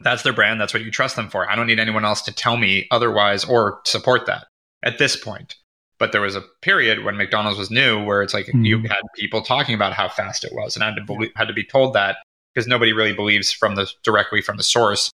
that's 0.00 0.22
their 0.22 0.32
brand. 0.32 0.60
That's 0.60 0.72
what 0.72 0.84
you 0.84 0.90
trust 0.90 1.16
them 1.16 1.28
for. 1.28 1.50
I 1.50 1.56
don't 1.56 1.66
need 1.66 1.80
anyone 1.80 2.04
else 2.04 2.22
to 2.22 2.32
tell 2.32 2.56
me 2.56 2.86
otherwise 2.90 3.44
or 3.44 3.80
support 3.84 4.26
that 4.26 4.46
at 4.82 4.98
this 4.98 5.16
point. 5.16 5.56
But 5.98 6.12
there 6.12 6.20
was 6.20 6.36
a 6.36 6.44
period 6.62 7.04
when 7.04 7.16
McDonald's 7.16 7.58
was 7.58 7.70
new 7.70 8.02
where 8.02 8.22
it's 8.22 8.34
like 8.34 8.46
mm. 8.46 8.64
you 8.64 8.80
had 8.82 9.02
people 9.16 9.42
talking 9.42 9.74
about 9.74 9.92
how 9.92 10.08
fast 10.08 10.44
it 10.44 10.52
was, 10.52 10.76
and 10.76 10.84
I 10.84 10.88
had 10.88 10.96
to 10.96 11.04
believe, 11.04 11.32
had 11.34 11.48
to 11.48 11.54
be 11.54 11.64
told 11.64 11.94
that 11.94 12.18
because 12.54 12.68
nobody 12.68 12.92
really 12.92 13.12
believes 13.12 13.52
from 13.52 13.74
the 13.74 13.90
directly 14.04 14.40
from 14.40 14.56
the 14.56 14.62
source. 14.62 15.10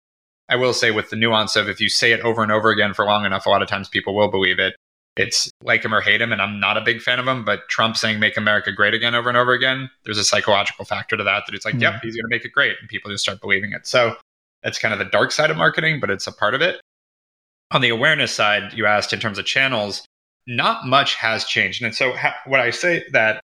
I 0.48 0.56
will 0.56 0.72
say 0.72 0.90
with 0.90 1.10
the 1.10 1.16
nuance 1.16 1.56
of 1.56 1.68
if 1.68 1.80
you 1.80 1.88
say 1.88 2.12
it 2.12 2.20
over 2.20 2.42
and 2.42 2.52
over 2.52 2.70
again 2.70 2.94
for 2.94 3.04
long 3.04 3.24
enough, 3.24 3.46
a 3.46 3.50
lot 3.50 3.62
of 3.62 3.68
times 3.68 3.88
people 3.88 4.14
will 4.14 4.28
believe 4.28 4.58
it. 4.58 4.74
It's 5.16 5.50
like 5.62 5.84
him 5.84 5.94
or 5.94 6.00
hate 6.00 6.22
him, 6.22 6.32
and 6.32 6.40
I'm 6.40 6.58
not 6.58 6.76
a 6.76 6.80
big 6.80 7.00
fan 7.00 7.18
of 7.18 7.28
him. 7.28 7.44
But 7.44 7.68
Trump 7.68 7.96
saying 7.96 8.18
"Make 8.18 8.36
America 8.36 8.72
Great 8.72 8.94
Again" 8.94 9.14
over 9.14 9.28
and 9.28 9.38
over 9.38 9.52
again, 9.52 9.90
there's 10.04 10.18
a 10.18 10.24
psychological 10.24 10.84
factor 10.84 11.16
to 11.16 11.24
that. 11.24 11.44
That 11.46 11.54
it's 11.54 11.64
like, 11.64 11.74
mm. 11.74 11.82
yep, 11.82 12.00
he's 12.02 12.16
going 12.16 12.24
to 12.24 12.34
make 12.34 12.44
it 12.44 12.52
great, 12.52 12.76
and 12.80 12.88
people 12.88 13.10
just 13.10 13.22
start 13.22 13.40
believing 13.40 13.72
it. 13.72 13.86
So 13.86 14.16
that's 14.62 14.78
kind 14.78 14.92
of 14.92 14.98
the 14.98 15.04
dark 15.04 15.32
side 15.32 15.50
of 15.50 15.56
marketing, 15.56 16.00
but 16.00 16.10
it's 16.10 16.26
a 16.26 16.32
part 16.32 16.54
of 16.54 16.62
it. 16.62 16.80
On 17.72 17.80
the 17.80 17.90
awareness 17.90 18.34
side, 18.34 18.72
you 18.72 18.86
asked 18.86 19.12
in 19.12 19.20
terms 19.20 19.38
of 19.38 19.44
channels 19.44 20.02
not 20.46 20.86
much 20.86 21.14
has 21.16 21.44
changed. 21.44 21.82
And 21.82 21.94
so, 21.94 22.12
ha- 22.12 22.36
what 22.46 22.60
I 22.60 22.70
say 22.70 23.04
that 23.12 23.40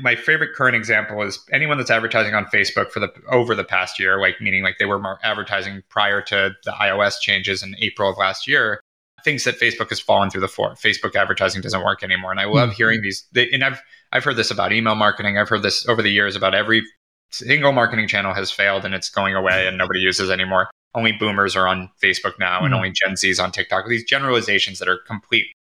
my 0.00 0.16
favorite 0.16 0.54
current 0.54 0.76
example 0.76 1.22
is 1.22 1.38
anyone 1.52 1.78
that's 1.78 1.90
advertising 1.90 2.34
on 2.34 2.44
Facebook 2.46 2.90
for 2.90 3.00
the 3.00 3.12
over 3.30 3.54
the 3.54 3.64
past 3.64 3.98
year, 3.98 4.20
like 4.20 4.40
meaning 4.40 4.62
like 4.62 4.78
they 4.78 4.84
were 4.84 4.98
more 4.98 5.18
advertising 5.22 5.82
prior 5.88 6.20
to 6.22 6.52
the 6.64 6.72
iOS 6.72 7.20
changes 7.20 7.62
in 7.62 7.76
April 7.78 8.10
of 8.10 8.18
last 8.18 8.48
year, 8.48 8.80
thinks 9.24 9.44
that 9.44 9.60
Facebook 9.60 9.90
has 9.90 10.00
fallen 10.00 10.30
through 10.30 10.40
the 10.40 10.48
floor. 10.48 10.74
Facebook 10.74 11.14
advertising 11.14 11.62
doesn't 11.62 11.84
work 11.84 12.02
anymore. 12.02 12.30
And 12.30 12.40
I 12.40 12.44
love 12.44 12.70
mm-hmm. 12.70 12.76
hearing 12.76 13.02
these. 13.02 13.24
They, 13.32 13.48
and 13.50 13.64
I've 13.64 13.80
I've 14.12 14.24
heard 14.24 14.36
this 14.36 14.50
about 14.50 14.72
email 14.72 14.94
marketing. 14.94 15.38
I've 15.38 15.48
heard 15.48 15.62
this 15.62 15.88
over 15.88 16.02
the 16.02 16.10
years 16.10 16.36
about 16.36 16.54
every 16.54 16.82
single 17.30 17.72
marketing 17.72 18.08
channel 18.08 18.34
has 18.34 18.50
failed 18.50 18.84
and 18.84 18.94
it's 18.94 19.08
going 19.08 19.34
away 19.34 19.66
and 19.66 19.78
nobody 19.78 20.00
uses 20.00 20.30
anymore. 20.30 20.70
Only 20.94 21.12
boomers 21.12 21.56
are 21.56 21.66
on 21.66 21.90
Facebook 22.02 22.38
now 22.38 22.56
mm-hmm. 22.56 22.66
and 22.66 22.74
only 22.74 22.90
Gen 22.90 23.16
Z's 23.16 23.40
on 23.40 23.52
TikTok. 23.52 23.86
These 23.88 24.04
generalizations 24.04 24.78
that 24.80 24.88
are 24.88 24.98
completely 25.06 25.52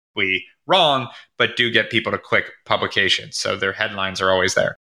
wrong, 0.66 1.08
but 1.38 1.56
do 1.56 1.70
get 1.70 1.90
people 1.90 2.12
to 2.12 2.18
click 2.18 2.52
publications. 2.64 3.38
So 3.38 3.56
their 3.56 3.72
headlines 3.72 4.20
are 4.20 4.30
always 4.30 4.54
there. 4.54 4.76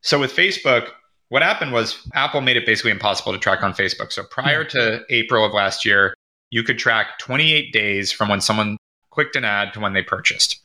So 0.00 0.18
with 0.18 0.34
Facebook, 0.34 0.88
what 1.28 1.42
happened 1.42 1.72
was 1.72 1.98
Apple 2.14 2.40
made 2.40 2.56
it 2.56 2.66
basically 2.66 2.90
impossible 2.90 3.32
to 3.32 3.38
track 3.38 3.62
on 3.62 3.72
Facebook. 3.72 4.12
So 4.12 4.22
prior 4.24 4.64
to 4.64 5.02
April 5.10 5.44
of 5.44 5.52
last 5.52 5.84
year, 5.84 6.14
you 6.50 6.62
could 6.62 6.78
track 6.78 7.18
28 7.18 7.72
days 7.72 8.12
from 8.12 8.28
when 8.28 8.40
someone 8.40 8.76
clicked 9.10 9.36
an 9.36 9.44
ad 9.44 9.72
to 9.74 9.80
when 9.80 9.94
they 9.94 10.02
purchased, 10.02 10.60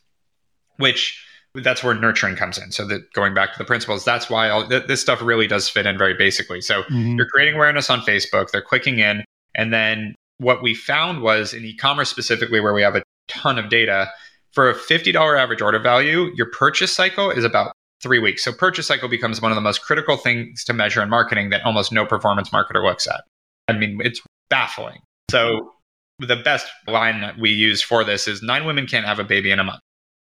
which 0.77 1.24
that's 1.55 1.83
where 1.83 1.93
nurturing 1.93 2.36
comes 2.36 2.57
in. 2.57 2.71
So 2.71 2.86
that 2.88 3.12
going 3.13 3.33
back 3.33 3.53
to 3.53 3.57
the 3.57 3.65
principles, 3.65 4.03
that's 4.03 4.29
why 4.29 4.50
all, 4.50 4.67
th- 4.67 4.88
this 4.88 5.01
stuff 5.01 5.21
really 5.21 5.47
does 5.47 5.69
fit 5.69 5.86
in 5.86 5.97
very 5.97 6.13
basically. 6.13 6.62
So 6.62 6.83
mm-hmm. 6.83 7.15
you're 7.15 7.27
creating 7.27 7.55
awareness 7.55 7.89
on 7.89 8.01
Facebook. 8.01 8.51
They're 8.51 8.62
clicking 8.62 9.00
in. 9.00 9.24
And 9.55 9.74
then 9.74 10.15
what 10.38 10.62
we 10.62 10.75
found 10.75 11.21
was 11.21 11.53
in 11.53 11.63
e-commerce 11.63 12.09
specifically 12.09 12.59
where 12.59 12.74
we 12.74 12.81
have 12.81 12.95
a 12.95 13.03
ton 13.27 13.57
of 13.60 13.69
data, 13.69 14.10
for 14.51 14.69
a 14.69 14.74
$50 14.74 15.39
average 15.39 15.62
order 15.62 15.79
value, 15.79 16.31
your 16.36 16.50
purchase 16.51 16.91
cycle 16.91 17.29
is 17.29 17.43
about 17.43 17.74
three 18.01 18.19
weeks. 18.19 18.43
So 18.43 18.51
purchase 18.51 18.88
cycle 18.88 19.10
becomes 19.10 19.41
one 19.41 19.51
of 19.51 19.55
the 19.55 19.62
most 19.62 19.81
critical 19.81 20.17
things 20.17 20.63
to 20.65 20.74
measure 20.74 21.01
in 21.01 21.10
marketing 21.10 21.50
that 21.50 21.63
almost 21.63 21.91
no 21.91 22.05
performance 22.05 22.50
marketer 22.50 22.84
looks 22.84 23.07
at. 23.07 23.24
I 23.67 23.74
mean, 23.74 24.00
it's 24.03 24.22
baffling. 24.50 25.00
So 25.29 25.74
the 26.19 26.36
best 26.36 26.67
line 26.88 27.22
that 27.22 27.38
we 27.38 27.51
use 27.51 27.81
for 27.81 28.03
this 28.03 28.27
is 28.27 28.41
nine 28.41 28.65
women 28.65 28.88
can't 28.88 29.05
have 29.05 29.19
a 29.19 29.24
baby 29.24 29.51
in 29.51 29.60
a 29.60 29.63
month. 29.63 29.81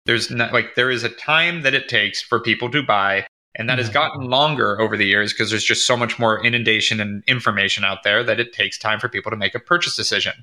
There's 0.06 0.32
not, 0.32 0.54
like 0.54 0.76
there 0.76 0.90
is 0.90 1.04
a 1.04 1.10
time 1.10 1.62
that 1.64 1.74
it 1.74 1.90
takes 1.90 2.22
for 2.22 2.40
people 2.40 2.72
to 2.72 2.82
buy, 2.82 3.28
and 3.56 3.70
that 3.70 3.78
has 3.78 3.88
mm-hmm. 3.88 3.94
gotten 3.94 4.30
longer 4.30 4.80
over 4.80 4.96
the 4.96 5.06
years 5.06 5.34
because 5.34 5.50
there's 5.50 5.64
just 5.64 5.86
so 5.86 5.98
much 5.98 6.18
more 6.18 6.44
inundation 6.44 7.00
and 7.02 7.24
information 7.28 7.84
out 7.84 8.04
there 8.04 8.24
that 8.24 8.40
it 8.40 8.54
takes 8.54 8.78
time 8.78 9.00
for 9.00 9.10
people 9.10 9.30
to 9.30 9.38
make 9.38 9.54
a 9.54 9.60
purchase 9.60 9.96
decision. 9.96 10.34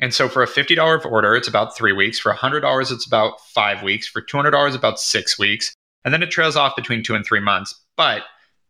And 0.00 0.14
so 0.14 0.28
for 0.28 0.42
a 0.42 0.46
$50 0.46 1.04
order, 1.04 1.34
it's 1.34 1.48
about 1.48 1.76
three 1.76 1.92
weeks. 1.92 2.18
For 2.18 2.32
$100, 2.32 2.92
it's 2.92 3.06
about 3.06 3.40
five 3.40 3.82
weeks. 3.82 4.06
For 4.06 4.22
$200, 4.22 4.74
about 4.74 5.00
six 5.00 5.38
weeks. 5.38 5.74
And 6.04 6.14
then 6.14 6.22
it 6.22 6.30
trails 6.30 6.56
off 6.56 6.76
between 6.76 7.02
two 7.02 7.14
and 7.14 7.24
three 7.24 7.40
months. 7.40 7.74
But 7.96 8.22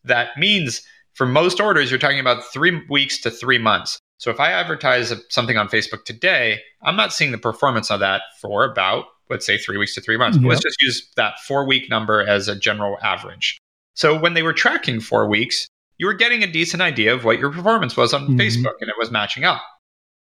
that 0.04 0.38
means 0.38 0.82
for 1.14 1.26
most 1.26 1.60
orders, 1.60 1.90
you're 1.90 1.98
talking 1.98 2.20
about 2.20 2.44
three 2.44 2.82
weeks 2.88 3.20
to 3.22 3.30
three 3.30 3.58
months. 3.58 3.98
So 4.18 4.30
if 4.30 4.40
I 4.40 4.52
advertise 4.52 5.12
something 5.28 5.56
on 5.56 5.68
Facebook 5.68 6.04
today, 6.04 6.60
I'm 6.82 6.96
not 6.96 7.12
seeing 7.12 7.30
the 7.30 7.38
performance 7.38 7.90
of 7.90 8.00
that 8.00 8.22
for 8.40 8.64
about, 8.64 9.04
let's 9.30 9.46
say, 9.46 9.58
three 9.58 9.76
weeks 9.76 9.94
to 9.94 10.00
three 10.00 10.16
months. 10.16 10.38
Yep. 10.38 10.46
Let's 10.46 10.62
just 10.62 10.82
use 10.82 11.08
that 11.16 11.38
four 11.40 11.66
week 11.66 11.88
number 11.90 12.26
as 12.26 12.48
a 12.48 12.56
general 12.56 12.96
average. 13.02 13.58
So 13.94 14.18
when 14.18 14.34
they 14.34 14.42
were 14.42 14.52
tracking 14.52 15.00
four 15.00 15.28
weeks, 15.28 15.68
you 15.98 16.06
were 16.06 16.14
getting 16.14 16.42
a 16.42 16.50
decent 16.50 16.82
idea 16.82 17.12
of 17.14 17.24
what 17.24 17.38
your 17.38 17.50
performance 17.50 17.96
was 17.96 18.14
on 18.14 18.22
mm-hmm. 18.22 18.40
Facebook 18.40 18.74
and 18.80 18.88
it 18.88 18.96
was 18.98 19.10
matching 19.10 19.44
up. 19.44 19.62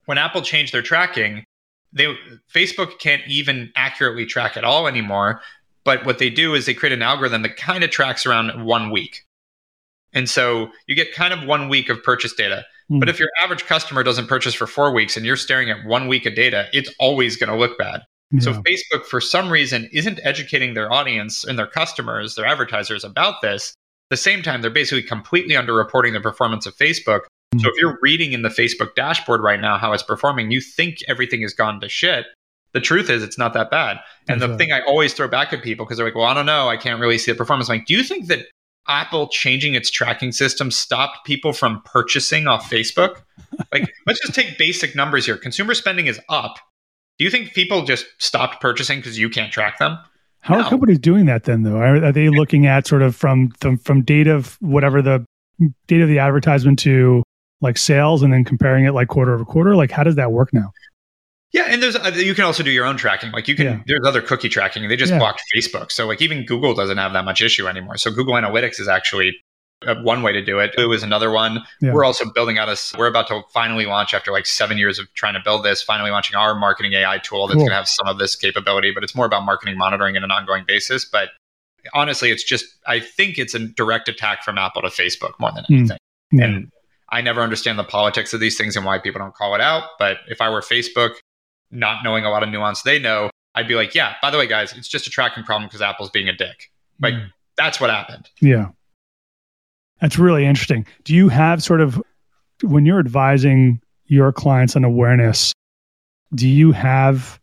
When 0.09 0.17
Apple 0.17 0.41
changed 0.41 0.73
their 0.73 0.81
tracking, 0.81 1.45
they 1.93 2.17
Facebook 2.51 2.99
can't 2.99 3.21
even 3.29 3.71
accurately 3.77 4.25
track 4.25 4.57
at 4.57 4.65
all 4.65 4.89
anymore. 4.89 5.43
But 5.85 6.07
what 6.07 6.19
they 6.19 6.31
do 6.31 6.55
is 6.55 6.65
they 6.65 6.73
create 6.73 6.95
an 6.95 7.03
algorithm 7.03 7.43
that 7.43 7.59
kind 7.59 7.85
of 7.85 7.91
tracks 7.91 8.25
around 8.25 8.65
one 8.65 8.91
week. 8.91 9.27
And 10.15 10.27
so 10.27 10.71
you 10.87 10.95
get 10.95 11.13
kind 11.13 11.35
of 11.35 11.47
one 11.47 11.69
week 11.69 11.91
of 11.91 12.03
purchase 12.03 12.33
data. 12.33 12.65
Mm. 12.91 13.01
But 13.01 13.11
if 13.11 13.21
your 13.21 13.29
average 13.43 13.67
customer 13.67 14.03
doesn't 14.03 14.29
purchase 14.29 14.55
for 14.55 14.67
four 14.67 14.95
weeks 14.95 15.15
and 15.15 15.27
you're 15.27 15.37
staring 15.37 15.69
at 15.69 15.85
one 15.85 16.09
week 16.09 16.25
of 16.25 16.35
data, 16.35 16.69
it's 16.73 16.91
always 16.99 17.37
going 17.37 17.51
to 17.51 17.57
look 17.57 17.77
bad. 17.77 18.01
Yeah. 18.31 18.41
So 18.41 18.55
Facebook, 18.63 19.05
for 19.05 19.21
some 19.21 19.51
reason, 19.51 19.91
isn't 19.93 20.21
educating 20.25 20.73
their 20.73 20.91
audience 20.91 21.45
and 21.45 21.59
their 21.59 21.67
customers, 21.67 22.35
their 22.35 22.47
advertisers 22.47 23.05
about 23.05 23.43
this. 23.43 23.75
At 24.07 24.17
the 24.17 24.17
same 24.17 24.41
time, 24.41 24.63
they're 24.63 24.71
basically 24.71 25.03
completely 25.03 25.55
underreporting 25.55 26.15
the 26.15 26.21
performance 26.21 26.65
of 26.65 26.75
Facebook. 26.79 27.21
So 27.55 27.61
hmm. 27.61 27.67
if 27.67 27.81
you're 27.81 27.99
reading 28.03 28.33
in 28.33 28.43
the 28.43 28.49
Facebook 28.49 28.95
dashboard 28.95 29.43
right 29.43 29.61
now 29.61 29.79
how 29.79 29.93
it's 29.93 30.03
performing, 30.03 30.51
you 30.51 30.61
think 30.61 30.99
everything 31.09 31.43
has 31.43 31.55
gone 31.55 31.81
to 31.81 31.89
shit. 31.89 32.27
The 32.73 32.81
truth 32.81 33.09
is, 33.09 33.23
it's 33.23 33.39
not 33.39 33.55
that 33.55 33.71
bad. 33.71 33.99
And 34.29 34.41
That's 34.41 34.43
the 34.43 34.49
right. 34.51 34.59
thing 34.59 34.73
I 34.73 34.81
always 34.83 35.15
throw 35.15 35.27
back 35.27 35.53
at 35.53 35.63
people 35.63 35.87
because 35.87 35.97
they're 35.97 36.07
like, 36.07 36.15
well, 36.15 36.27
I 36.27 36.35
don't 36.35 36.47
know. 36.47 36.69
I 36.69 36.77
can't 36.77 37.01
really 37.01 37.17
see 37.17 37.33
the 37.33 37.37
performance. 37.37 37.71
I'm 37.71 37.79
like, 37.79 37.87
do 37.87 37.95
you 37.95 38.05
think 38.05 38.27
that 38.27 38.47
Apple 38.87 39.29
changing 39.29 39.75
its 39.75 39.91
tracking 39.91 40.33
system 40.33 40.71
stopped 40.71 41.25
people 41.25 41.53
from 41.53 41.83
purchasing 41.85 42.47
off 42.47 42.71
Facebook? 42.71 43.23
Like, 43.73 43.93
let's 44.07 44.21
just 44.21 44.35
take 44.35 44.57
basic 44.59 44.95
numbers 44.95 45.27
here. 45.27 45.37
Consumer 45.37 45.75
spending 45.75 46.07
is 46.07 46.21
up. 46.29 46.59
Do 47.19 47.25
you 47.25 47.31
think 47.31 47.55
people 47.55 47.83
just 47.83 48.07
stopped 48.19 48.61
purchasing 48.61 48.99
because 48.99 49.19
you 49.19 49.29
can't 49.29 49.53
track 49.53 49.79
them? 49.79 49.99
How 50.41 50.57
no. 50.57 50.63
are 50.63 50.69
companies 50.69 50.99
doing 50.99 51.27
that 51.27 51.45
then, 51.45 51.63
though? 51.63 51.77
Are, 51.77 52.05
are 52.05 52.13
they 52.13 52.29
looking 52.29 52.67
at 52.67 52.87
sort 52.87 53.03
of 53.03 53.17
from 53.17 53.51
the, 53.61 53.77
from 53.83 54.03
data 54.03 54.35
of 54.35 54.57
whatever 54.61 55.03
the 55.03 55.25
data 55.87 56.05
of 56.05 56.09
the 56.09 56.19
advertisement 56.19 56.79
to 56.81 57.23
like 57.61 57.79
sales 57.79 58.23
and 58.23 58.33
then 58.33 58.45
comparing 58.45 58.85
it 58.85 58.93
like 58.93 59.09
quarter 59.09 59.35
over 59.35 59.45
quarter? 59.45 59.77
Like, 59.77 59.91
how 59.91 60.05
does 60.05 60.17
that 60.17 60.33
work 60.33 60.51
now? 60.53 60.73
Yeah, 61.53 61.65
and 61.69 61.83
there's 61.83 61.97
uh, 61.97 62.13
you 62.15 62.35
can 62.35 62.45
also 62.45 62.63
do 62.63 62.71
your 62.71 62.85
own 62.85 62.97
tracking. 62.99 63.33
Like 63.33 63.49
you 63.49 63.57
can, 63.57 63.67
yeah. 63.67 63.81
there's 63.87 64.07
other 64.07 64.21
cookie 64.21 64.51
tracking. 64.51 64.87
They 64.87 64.97
just 64.97 65.13
yeah. 65.13 65.19
blocked 65.19 65.41
Facebook, 65.57 65.91
so 65.91 66.07
like 66.07 66.21
even 66.21 66.45
Google 66.45 66.75
doesn't 66.75 66.99
have 66.99 67.15
that 67.15 67.25
much 67.25 67.41
issue 67.41 67.67
anymore. 67.67 67.97
So 67.97 68.11
Google 68.11 68.35
Analytics 68.35 68.79
is 68.79 68.87
actually 68.87 69.35
uh, 69.87 69.95
one 70.03 70.23
way 70.23 70.33
to 70.33 70.45
do 70.45 70.59
it. 70.59 70.75
It 70.77 70.87
was 70.87 71.03
another 71.03 71.31
one. 71.31 71.61
Yeah. 71.81 71.95
We're 71.95 72.05
also 72.05 72.31
building 72.31 72.59
out 72.59 72.69
a. 72.69 72.77
We're 72.99 73.07
about 73.07 73.29
to 73.29 73.43
finally 73.55 73.87
launch 73.87 74.13
after 74.13 74.31
like 74.31 74.45
seven 74.45 74.77
years 74.77 74.99
of 74.99 75.07
trying 75.15 75.35
to 75.35 75.41
build 75.43 75.65
this. 75.65 75.83
Finally 75.83 76.11
launching 76.11 76.37
our 76.37 76.55
marketing 76.55 76.93
AI 76.93 77.17
tool 77.19 77.47
that's 77.47 77.55
cool. 77.55 77.63
going 77.63 77.71
to 77.71 77.77
have 77.77 77.89
some 77.89 78.09
of 78.09 78.19
this 78.19 78.37
capability, 78.37 78.91
but 78.93 79.03
it's 79.03 79.15
more 79.15 79.27
about 79.27 79.45
marketing 79.47 79.79
monitoring 79.79 80.19
on 80.19 80.25
an 80.25 80.31
ongoing 80.31 80.65
basis. 80.67 81.07
But 81.07 81.31
honestly, 81.95 82.31
it's 82.31 82.45
just 82.45 82.67
I 82.87 83.01
think 83.01 83.39
it's 83.39 83.55
a 83.55 83.61
direct 83.61 84.11
attack 84.11 84.43
from 84.43 84.59
Apple 84.59 84.83
to 84.83 84.89
Facebook 84.89 85.33
more 85.41 85.53
than 85.53 85.65
hmm. 85.65 85.75
anything. 85.75 85.99
Mm. 86.35 86.45
And 86.45 86.71
I 87.11 87.21
never 87.23 87.41
understand 87.41 87.79
the 87.79 87.85
politics 87.85 88.35
of 88.35 88.41
these 88.41 88.59
things 88.59 88.77
and 88.77 88.85
why 88.85 88.99
people 88.99 89.19
don't 89.19 89.35
call 89.35 89.55
it 89.55 89.61
out. 89.61 89.85
But 89.99 90.19
if 90.29 90.41
I 90.41 90.51
were 90.51 90.61
Facebook, 90.61 91.15
not 91.71 92.05
knowing 92.05 92.25
a 92.25 92.31
lot 92.31 92.43
of 92.43 92.49
nuance 92.49 92.83
they 92.83 92.99
know, 92.99 93.31
I'd 93.55 93.67
be 93.67 93.75
like, 93.75 93.95
yeah, 93.95 94.15
by 94.21 94.31
the 94.31 94.39
way, 94.39 94.47
guys, 94.47 94.73
it's 94.75 94.89
just 94.89 95.07
a 95.07 95.11
tracking 95.11 95.43
problem 95.43 95.69
because 95.69 95.83
Apple's 95.83 96.11
being 96.11 96.29
a 96.29 96.37
dick. 96.37 96.71
Like, 97.01 97.15
mm. 97.15 97.31
that's 97.57 97.81
what 97.81 97.91
happened. 97.91 98.29
Yeah. 98.41 98.69
That's 100.01 100.19
really 100.19 100.45
interesting. 100.45 100.87
Do 101.05 101.15
you 101.15 101.29
have 101.29 101.63
sort 101.63 101.81
of, 101.81 102.01
when 102.63 102.87
you're 102.87 103.01
advising 103.01 103.81
your 104.07 104.33
clients 104.33 104.77
on 104.77 104.85
awareness, 104.85 105.53
do 106.35 106.47
you 106.47 106.73
have, 106.73 107.41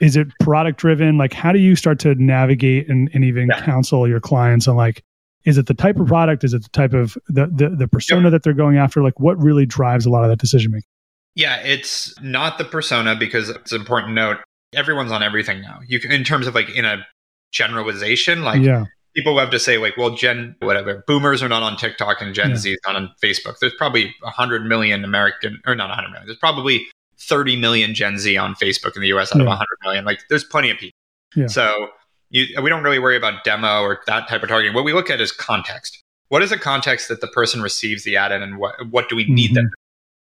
is 0.00 0.16
it 0.16 0.28
product 0.40 0.78
driven? 0.78 1.18
Like, 1.18 1.32
how 1.32 1.52
do 1.52 1.58
you 1.58 1.76
start 1.76 1.98
to 2.00 2.14
navigate 2.14 2.88
and, 2.88 3.10
and 3.12 3.24
even 3.24 3.48
yeah. 3.48 3.60
counsel 3.62 4.08
your 4.08 4.20
clients 4.20 4.68
on 4.68 4.76
like, 4.76 5.02
is 5.44 5.58
it 5.58 5.66
the 5.66 5.74
type 5.74 5.98
of 5.98 6.08
product? 6.08 6.44
Is 6.44 6.54
it 6.54 6.62
the 6.62 6.68
type 6.70 6.92
of 6.92 7.16
the, 7.28 7.46
the, 7.46 7.70
the 7.70 7.88
persona 7.88 8.24
yep. 8.24 8.32
that 8.32 8.42
they're 8.42 8.52
going 8.52 8.76
after? 8.76 9.02
Like, 9.02 9.18
what 9.18 9.38
really 9.42 9.66
drives 9.66 10.06
a 10.06 10.10
lot 10.10 10.24
of 10.24 10.30
that 10.30 10.38
decision 10.38 10.72
making? 10.72 10.88
Yeah, 11.34 11.56
it's 11.56 12.20
not 12.20 12.58
the 12.58 12.64
persona 12.64 13.16
because 13.16 13.48
it's 13.48 13.72
an 13.72 13.80
important 13.80 14.14
note. 14.14 14.38
Everyone's 14.74 15.12
on 15.12 15.22
everything 15.22 15.62
now. 15.62 15.80
You 15.86 16.00
can, 16.00 16.12
in 16.12 16.24
terms 16.24 16.46
of 16.46 16.54
like 16.54 16.68
in 16.70 16.84
a 16.84 17.06
generalization, 17.52 18.42
like 18.42 18.62
yeah. 18.62 18.84
people 19.14 19.34
love 19.34 19.50
to 19.50 19.58
say 19.58 19.78
like, 19.78 19.96
well, 19.96 20.14
Gen 20.14 20.56
whatever 20.60 21.04
boomers 21.06 21.42
are 21.42 21.48
not 21.48 21.62
on 21.62 21.76
TikTok 21.76 22.20
and 22.20 22.34
Gen 22.34 22.50
yeah. 22.50 22.56
Z 22.56 22.72
is 22.72 22.78
not 22.86 22.96
on 22.96 23.10
Facebook. 23.22 23.58
There's 23.60 23.74
probably 23.74 24.14
hundred 24.22 24.66
million 24.66 25.04
American 25.04 25.60
or 25.66 25.74
not 25.74 25.90
hundred 25.90 26.10
million. 26.10 26.26
There's 26.26 26.38
probably 26.38 26.86
30 27.20 27.56
million 27.56 27.94
Gen 27.94 28.18
Z 28.18 28.36
on 28.36 28.54
Facebook 28.54 28.96
in 28.96 29.02
the 29.02 29.08
US 29.08 29.32
out 29.32 29.38
yeah. 29.38 29.42
of 29.42 29.48
100 29.48 29.66
million. 29.84 30.04
Like 30.04 30.20
there's 30.28 30.44
plenty 30.44 30.70
of 30.70 30.78
people. 30.78 30.96
Yeah. 31.36 31.46
So 31.46 31.88
you, 32.30 32.60
we 32.62 32.70
don't 32.70 32.82
really 32.82 32.98
worry 32.98 33.16
about 33.16 33.44
demo 33.44 33.82
or 33.82 34.00
that 34.06 34.28
type 34.28 34.42
of 34.42 34.48
targeting. 34.48 34.74
What 34.74 34.84
we 34.84 34.92
look 34.92 35.10
at 35.10 35.20
is 35.20 35.32
context. 35.32 36.02
What 36.28 36.42
is 36.42 36.50
the 36.50 36.58
context 36.58 37.08
that 37.08 37.20
the 37.20 37.26
person 37.28 37.60
receives 37.60 38.04
the 38.04 38.16
ad 38.16 38.32
in 38.32 38.42
and 38.42 38.58
what, 38.58 38.74
what 38.90 39.08
do 39.08 39.16
we 39.16 39.24
need 39.24 39.48
mm-hmm. 39.48 39.54
them? 39.56 39.70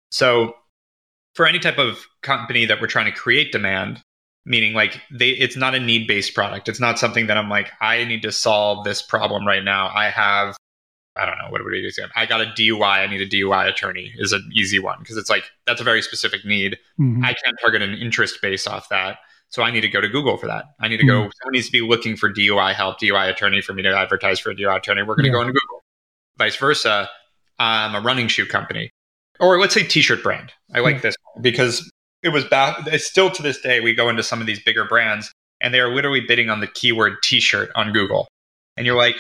So 0.09 0.55
for 1.35 1.45
any 1.45 1.59
type 1.59 1.77
of 1.77 2.05
company 2.21 2.65
that 2.65 2.81
we're 2.81 2.87
trying 2.87 3.05
to 3.05 3.17
create 3.17 3.51
demand, 3.51 4.01
meaning 4.45 4.73
like 4.73 4.99
they 5.11 5.29
it's 5.29 5.55
not 5.55 5.75
a 5.75 5.79
need 5.79 6.07
based 6.07 6.33
product. 6.33 6.67
It's 6.67 6.79
not 6.79 6.99
something 6.99 7.27
that 7.27 7.37
I'm 7.37 7.49
like, 7.49 7.71
I 7.79 8.03
need 8.03 8.23
to 8.23 8.31
solve 8.31 8.83
this 8.83 9.01
problem 9.01 9.45
right 9.45 9.63
now. 9.63 9.91
I 9.93 10.09
have 10.09 10.57
I 11.15 11.25
don't 11.25 11.37
know, 11.37 11.49
what 11.49 11.61
would 11.63 11.71
we 11.71 11.81
do? 11.81 12.03
I 12.15 12.25
got 12.25 12.41
a 12.41 12.45
DUI, 12.45 12.83
I 12.83 13.07
need 13.07 13.21
a 13.21 13.27
DUI 13.27 13.67
attorney 13.67 14.13
is 14.17 14.31
an 14.31 14.49
easy 14.53 14.79
one 14.79 14.97
because 14.99 15.17
it's 15.17 15.29
like 15.29 15.43
that's 15.67 15.81
a 15.81 15.83
very 15.83 16.01
specific 16.01 16.45
need. 16.45 16.77
Mm-hmm. 16.99 17.23
I 17.23 17.35
can't 17.43 17.57
target 17.59 17.81
an 17.81 17.93
interest 17.95 18.41
base 18.41 18.65
off 18.65 18.89
that. 18.89 19.17
So 19.51 19.63
I 19.63 19.71
need 19.71 19.81
to 19.81 19.89
go 19.89 20.01
to 20.01 20.09
Google 20.09 20.37
for 20.37 20.47
that. 20.47 20.65
I 20.79 20.87
need 20.87 20.97
to 20.97 21.03
mm-hmm. 21.03 21.27
go, 21.27 21.31
someone 21.41 21.51
needs 21.53 21.67
to 21.67 21.71
be 21.71 21.81
looking 21.81 22.15
for 22.15 22.33
DUI 22.33 22.73
help, 22.73 22.99
DUI 22.99 23.29
attorney 23.29 23.61
for 23.61 23.73
me 23.73 23.83
to 23.83 23.95
advertise 23.95 24.39
for 24.39 24.51
a 24.51 24.55
DUI 24.55 24.77
attorney. 24.77 25.03
We're 25.03 25.15
going 25.15 25.25
to 25.25 25.29
yeah. 25.29 25.33
go 25.33 25.41
into 25.41 25.53
Google. 25.53 25.83
Vice 26.37 26.55
versa, 26.55 27.09
I'm 27.59 27.93
a 27.93 28.01
running 28.01 28.27
shoe 28.27 28.45
company 28.45 28.91
or 29.41 29.59
let's 29.59 29.73
say 29.73 29.83
t-shirt 29.83 30.23
brand. 30.23 30.53
I 30.73 30.79
like 30.79 30.97
hmm. 30.97 31.01
this 31.01 31.15
because 31.41 31.91
it 32.23 32.29
was 32.29 32.45
bad. 32.45 32.87
Still 33.01 33.29
to 33.31 33.43
this 33.43 33.59
day, 33.59 33.81
we 33.81 33.93
go 33.93 34.07
into 34.07 34.23
some 34.23 34.39
of 34.39 34.47
these 34.47 34.61
bigger 34.61 34.85
brands 34.85 35.33
and 35.59 35.73
they 35.73 35.79
are 35.79 35.93
literally 35.93 36.21
bidding 36.21 36.49
on 36.49 36.61
the 36.61 36.67
keyword 36.67 37.21
t-shirt 37.23 37.71
on 37.75 37.91
Google. 37.91 38.27
And 38.77 38.85
you're 38.85 38.95
like, 38.95 39.15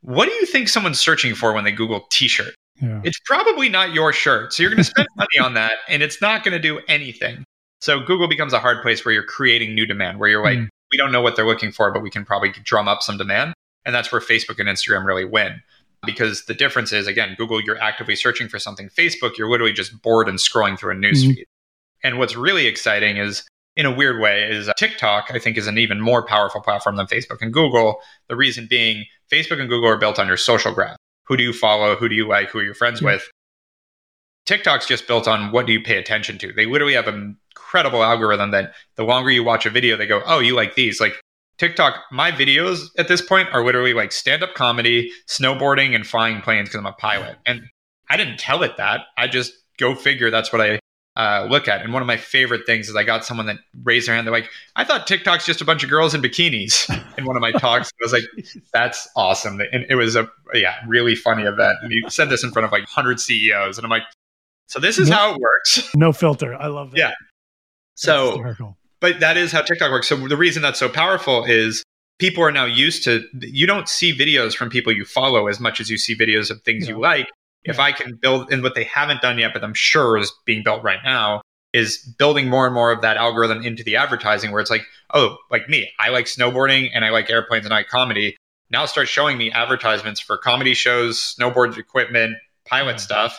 what 0.00 0.26
do 0.26 0.32
you 0.32 0.46
think 0.46 0.68
someone's 0.68 0.98
searching 0.98 1.34
for 1.34 1.52
when 1.52 1.64
they 1.64 1.72
Google 1.72 2.06
t-shirt? 2.10 2.54
Yeah. 2.80 3.00
It's 3.04 3.18
probably 3.24 3.68
not 3.68 3.92
your 3.92 4.12
shirt. 4.12 4.52
So 4.52 4.62
you're 4.62 4.70
going 4.70 4.82
to 4.82 4.84
spend 4.84 5.08
money 5.16 5.38
on 5.40 5.54
that 5.54 5.72
and 5.88 6.02
it's 6.02 6.20
not 6.20 6.42
going 6.42 6.52
to 6.52 6.58
do 6.58 6.80
anything. 6.88 7.44
So 7.80 8.00
Google 8.00 8.28
becomes 8.28 8.52
a 8.52 8.58
hard 8.58 8.82
place 8.82 9.04
where 9.04 9.12
you're 9.12 9.22
creating 9.22 9.74
new 9.74 9.86
demand, 9.86 10.18
where 10.18 10.28
you're 10.28 10.44
like, 10.44 10.58
mm. 10.58 10.68
we 10.90 10.96
don't 10.96 11.12
know 11.12 11.20
what 11.20 11.36
they're 11.36 11.46
looking 11.46 11.72
for, 11.72 11.92
but 11.92 12.02
we 12.02 12.10
can 12.10 12.24
probably 12.24 12.50
drum 12.64 12.88
up 12.88 13.02
some 13.02 13.18
demand. 13.18 13.54
And 13.84 13.94
that's 13.94 14.10
where 14.10 14.20
Facebook 14.20 14.58
and 14.58 14.68
Instagram 14.68 15.04
really 15.04 15.24
win. 15.24 15.60
Because 16.04 16.44
the 16.44 16.54
difference 16.54 16.92
is 16.92 17.06
again 17.06 17.34
google 17.36 17.60
you're 17.60 17.80
actively 17.80 18.14
searching 18.14 18.48
for 18.48 18.58
something. 18.58 18.88
Facebook 18.90 19.38
you're 19.38 19.50
literally 19.50 19.72
just 19.72 20.00
bored 20.02 20.28
and 20.28 20.38
scrolling 20.38 20.78
through 20.78 20.92
a 20.92 20.94
newsfeed 20.94 21.30
mm-hmm. 21.30 22.06
and 22.06 22.18
what's 22.18 22.36
really 22.36 22.66
exciting 22.66 23.16
is 23.16 23.42
in 23.74 23.86
a 23.86 23.92
weird 23.92 24.20
way 24.20 24.48
is 24.48 24.68
uh, 24.68 24.72
tiktok 24.78 25.30
i 25.30 25.38
think 25.38 25.56
is 25.56 25.66
an 25.66 25.78
even 25.78 26.00
more 26.00 26.24
powerful 26.24 26.60
platform 26.60 26.96
than 26.96 27.06
facebook 27.06 27.38
and 27.40 27.52
google. 27.52 27.96
The 28.28 28.36
reason 28.36 28.68
being 28.70 29.06
facebook 29.32 29.58
and 29.58 29.68
google 29.68 29.88
are 29.88 29.96
built 29.96 30.18
on 30.18 30.28
your 30.28 30.36
social 30.36 30.72
graph 30.72 30.96
who 31.26 31.36
do 31.36 31.42
you 31.42 31.52
follow? 31.52 31.96
Who 31.96 32.08
do 32.08 32.14
you 32.14 32.26
like? 32.26 32.50
Who 32.50 32.60
are 32.60 32.64
you 32.64 32.74
friends 32.74 33.02
with? 33.02 33.28
Tiktok's 34.46 34.86
just 34.86 35.08
built 35.08 35.26
on 35.26 35.50
what 35.50 35.66
do 35.66 35.72
you 35.72 35.82
pay 35.82 35.98
attention 35.98 36.38
to? 36.38 36.52
They 36.52 36.66
literally 36.66 36.94
have 36.94 37.08
an 37.08 37.36
incredible 37.56 38.02
algorithm 38.02 38.50
that 38.50 38.74
the 38.96 39.04
longer 39.04 39.30
you 39.30 39.42
watch 39.42 39.66
a 39.66 39.70
video 39.70 39.96
they 39.96 40.06
go 40.06 40.22
oh 40.26 40.38
you 40.38 40.54
like 40.54 40.74
these 40.74 41.00
like 41.00 41.14
TikTok, 41.58 42.04
my 42.12 42.30
videos 42.30 42.90
at 42.98 43.08
this 43.08 43.22
point 43.22 43.48
are 43.52 43.64
literally 43.64 43.94
like 43.94 44.12
stand 44.12 44.42
up 44.42 44.54
comedy, 44.54 45.10
snowboarding, 45.26 45.94
and 45.94 46.06
flying 46.06 46.42
planes 46.42 46.68
because 46.68 46.80
I'm 46.80 46.86
a 46.86 46.92
pilot. 46.92 47.36
And 47.46 47.62
I 48.10 48.16
didn't 48.16 48.38
tell 48.38 48.62
it 48.62 48.76
that. 48.76 49.02
I 49.16 49.26
just 49.26 49.52
go 49.78 49.94
figure. 49.94 50.30
That's 50.30 50.52
what 50.52 50.60
I 50.60 50.80
uh, 51.16 51.46
look 51.50 51.66
at. 51.66 51.80
And 51.80 51.92
one 51.94 52.02
of 52.02 52.06
my 52.06 52.18
favorite 52.18 52.66
things 52.66 52.88
is 52.88 52.96
I 52.96 53.04
got 53.04 53.24
someone 53.24 53.46
that 53.46 53.56
raised 53.84 54.06
their 54.06 54.14
hand. 54.14 54.26
They're 54.26 54.34
like, 54.34 54.50
I 54.76 54.84
thought 54.84 55.06
TikTok's 55.06 55.46
just 55.46 55.62
a 55.62 55.64
bunch 55.64 55.82
of 55.82 55.88
girls 55.88 56.14
in 56.14 56.20
bikinis 56.20 56.90
in 57.18 57.24
one 57.24 57.36
of 57.36 57.40
my 57.40 57.52
talks. 57.52 57.90
I 58.02 58.04
was 58.04 58.12
like, 58.12 58.24
that's 58.74 59.08
awesome. 59.16 59.60
And 59.72 59.86
it 59.88 59.94
was 59.94 60.14
a, 60.14 60.28
yeah, 60.52 60.76
really 60.86 61.14
funny 61.14 61.44
event. 61.44 61.78
And 61.82 61.90
you 61.90 62.08
said 62.10 62.28
this 62.28 62.44
in 62.44 62.50
front 62.50 62.66
of 62.66 62.72
like 62.72 62.82
100 62.82 63.18
CEOs. 63.18 63.78
And 63.78 63.84
I'm 63.86 63.90
like, 63.90 64.04
so 64.66 64.78
this 64.78 64.98
is 64.98 65.08
no, 65.08 65.16
how 65.16 65.34
it 65.34 65.40
works. 65.40 65.90
No 65.96 66.12
filter. 66.12 66.54
I 66.54 66.66
love 66.66 66.90
that. 66.90 66.98
Yeah. 66.98 67.12
So, 67.96 68.44
but 69.00 69.20
that 69.20 69.36
is 69.36 69.52
how 69.52 69.62
TikTok 69.62 69.90
works. 69.90 70.08
So 70.08 70.16
the 70.16 70.36
reason 70.36 70.62
that's 70.62 70.78
so 70.78 70.88
powerful 70.88 71.44
is 71.44 71.82
people 72.18 72.42
are 72.44 72.52
now 72.52 72.64
used 72.64 73.04
to, 73.04 73.24
you 73.40 73.66
don't 73.66 73.88
see 73.88 74.16
videos 74.16 74.54
from 74.54 74.70
people 74.70 74.92
you 74.92 75.04
follow 75.04 75.48
as 75.48 75.60
much 75.60 75.80
as 75.80 75.90
you 75.90 75.98
see 75.98 76.16
videos 76.16 76.50
of 76.50 76.62
things 76.62 76.86
yeah. 76.86 76.94
you 76.94 77.00
like. 77.00 77.28
If 77.64 77.80
I 77.80 77.90
can 77.90 78.14
build, 78.14 78.52
and 78.52 78.62
what 78.62 78.76
they 78.76 78.84
haven't 78.84 79.22
done 79.22 79.38
yet, 79.38 79.52
but 79.52 79.64
I'm 79.64 79.74
sure 79.74 80.16
is 80.16 80.32
being 80.44 80.62
built 80.62 80.84
right 80.84 81.00
now, 81.04 81.42
is 81.72 81.98
building 82.16 82.48
more 82.48 82.64
and 82.64 82.74
more 82.74 82.92
of 82.92 83.02
that 83.02 83.16
algorithm 83.16 83.62
into 83.62 83.82
the 83.82 83.96
advertising 83.96 84.52
where 84.52 84.60
it's 84.60 84.70
like, 84.70 84.86
oh, 85.14 85.36
like 85.50 85.68
me, 85.68 85.90
I 85.98 86.10
like 86.10 86.26
snowboarding 86.26 86.90
and 86.94 87.04
I 87.04 87.10
like 87.10 87.28
airplanes 87.28 87.64
and 87.64 87.74
I 87.74 87.78
like 87.78 87.88
comedy. 87.88 88.36
Now 88.70 88.86
start 88.86 89.08
showing 89.08 89.36
me 89.36 89.50
advertisements 89.50 90.20
for 90.20 90.38
comedy 90.38 90.74
shows, 90.74 91.36
snowboard 91.38 91.76
equipment, 91.76 92.36
pilot 92.66 93.00
stuff. 93.00 93.38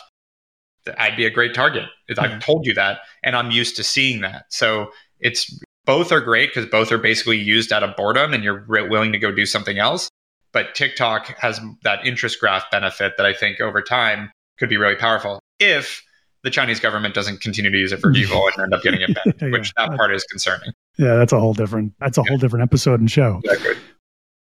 I'd 0.98 1.16
be 1.16 1.26
a 1.26 1.30
great 1.30 1.54
target. 1.54 1.84
I've 2.10 2.16
mm-hmm. 2.16 2.38
told 2.38 2.66
you 2.66 2.74
that, 2.74 3.00
and 3.22 3.36
I'm 3.36 3.50
used 3.50 3.76
to 3.76 3.84
seeing 3.84 4.20
that. 4.22 4.46
So 4.48 4.90
it's 5.20 5.58
both 5.84 6.12
are 6.12 6.20
great 6.20 6.50
because 6.50 6.66
both 6.66 6.92
are 6.92 6.98
basically 6.98 7.38
used 7.38 7.72
out 7.72 7.82
of 7.82 7.96
boredom, 7.96 8.32
and 8.32 8.44
you're 8.44 8.64
willing 8.68 9.12
to 9.12 9.18
go 9.18 9.32
do 9.32 9.46
something 9.46 9.78
else. 9.78 10.08
But 10.52 10.74
TikTok 10.74 11.26
has 11.38 11.60
that 11.82 12.06
interest 12.06 12.40
graph 12.40 12.70
benefit 12.70 13.16
that 13.16 13.26
I 13.26 13.34
think 13.34 13.60
over 13.60 13.82
time 13.82 14.30
could 14.58 14.68
be 14.68 14.76
really 14.76 14.96
powerful 14.96 15.40
if 15.58 16.02
the 16.42 16.50
Chinese 16.50 16.80
government 16.80 17.14
doesn't 17.14 17.40
continue 17.40 17.70
to 17.70 17.78
use 17.78 17.92
it 17.92 18.00
for 18.00 18.10
evil 18.16 18.46
and 18.46 18.64
end 18.64 18.74
up 18.74 18.82
getting 18.82 19.00
it 19.00 19.14
banned, 19.14 19.34
yeah, 19.42 19.50
which 19.50 19.72
that 19.76 19.96
part 19.96 20.14
is 20.14 20.24
concerning. 20.24 20.72
Yeah, 20.96 21.16
that's 21.16 21.32
a 21.32 21.40
whole 21.40 21.54
different 21.54 21.92
that's 22.00 22.18
a 22.18 22.22
yeah. 22.22 22.28
whole 22.28 22.38
different 22.38 22.62
episode 22.62 23.00
and 23.00 23.10
show. 23.10 23.40
Exactly. 23.44 23.74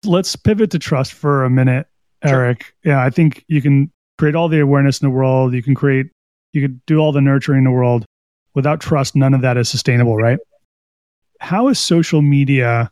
Let's 0.05 0.35
pivot 0.35 0.71
to 0.71 0.79
trust 0.79 1.13
for 1.13 1.45
a 1.45 1.49
minute, 1.49 1.87
Eric. 2.23 2.63
Sure. 2.63 2.93
Yeah, 2.93 3.03
I 3.03 3.09
think 3.09 3.45
you 3.47 3.61
can 3.61 3.91
create 4.17 4.35
all 4.35 4.49
the 4.49 4.59
awareness 4.59 5.01
in 5.01 5.07
the 5.07 5.15
world. 5.15 5.53
You 5.53 5.63
can 5.63 5.75
create 5.75 6.07
you 6.53 6.61
could 6.61 6.85
do 6.85 6.99
all 6.99 7.11
the 7.11 7.21
nurturing 7.21 7.59
in 7.59 7.63
the 7.65 7.71
world. 7.71 8.05
Without 8.55 8.79
trust, 8.79 9.15
none 9.15 9.33
of 9.33 9.41
that 9.41 9.57
is 9.57 9.67
sustainable, 9.67 10.15
right? 10.15 10.37
How 11.39 11.67
has 11.67 11.79
social 11.79 12.21
media 12.21 12.91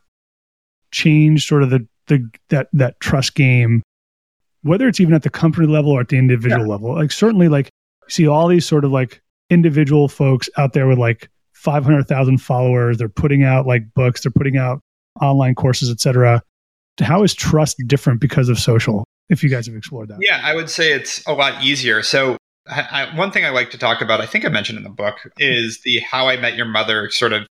changed 0.92 1.48
sort 1.48 1.62
of 1.62 1.70
the 1.70 1.86
the 2.06 2.28
that 2.50 2.68
that 2.72 3.00
trust 3.00 3.34
game, 3.34 3.82
whether 4.62 4.86
it's 4.86 5.00
even 5.00 5.14
at 5.14 5.22
the 5.22 5.30
company 5.30 5.66
level 5.66 5.90
or 5.92 6.00
at 6.00 6.08
the 6.08 6.18
individual 6.18 6.66
yeah. 6.66 6.70
level. 6.70 6.94
Like 6.94 7.10
certainly, 7.10 7.48
like 7.48 7.68
see 8.08 8.28
all 8.28 8.46
these 8.48 8.66
sort 8.66 8.84
of 8.84 8.92
like 8.92 9.20
individual 9.50 10.08
folks 10.08 10.48
out 10.56 10.72
there 10.72 10.86
with 10.86 10.98
like 10.98 11.28
500,000 11.54 12.38
followers. 12.38 12.98
They're 12.98 13.08
putting 13.08 13.42
out 13.42 13.66
like 13.66 13.92
books. 13.94 14.22
They're 14.22 14.32
putting 14.32 14.56
out 14.56 14.80
online 15.20 15.54
courses, 15.54 15.90
etc. 15.90 16.42
How 17.00 17.22
is 17.22 17.34
trust 17.34 17.76
different 17.86 18.20
because 18.20 18.48
of 18.48 18.58
social? 18.58 19.04
If 19.28 19.42
you 19.42 19.48
guys 19.48 19.66
have 19.66 19.76
explored 19.76 20.08
that, 20.08 20.18
yeah, 20.20 20.40
I 20.42 20.54
would 20.54 20.68
say 20.68 20.92
it's 20.92 21.26
a 21.26 21.32
lot 21.32 21.64
easier. 21.64 22.02
So 22.02 22.36
I, 22.66 23.10
one 23.16 23.32
thing 23.32 23.44
I 23.44 23.50
like 23.50 23.70
to 23.70 23.78
talk 23.78 24.00
about, 24.00 24.20
I 24.20 24.26
think 24.26 24.44
I 24.44 24.48
mentioned 24.48 24.78
in 24.78 24.84
the 24.84 24.90
book, 24.90 25.16
is 25.38 25.80
the 25.80 25.98
How 26.00 26.28
I 26.28 26.36
Met 26.36 26.56
Your 26.56 26.66
Mother 26.66 27.10
sort 27.10 27.32
of 27.32 27.46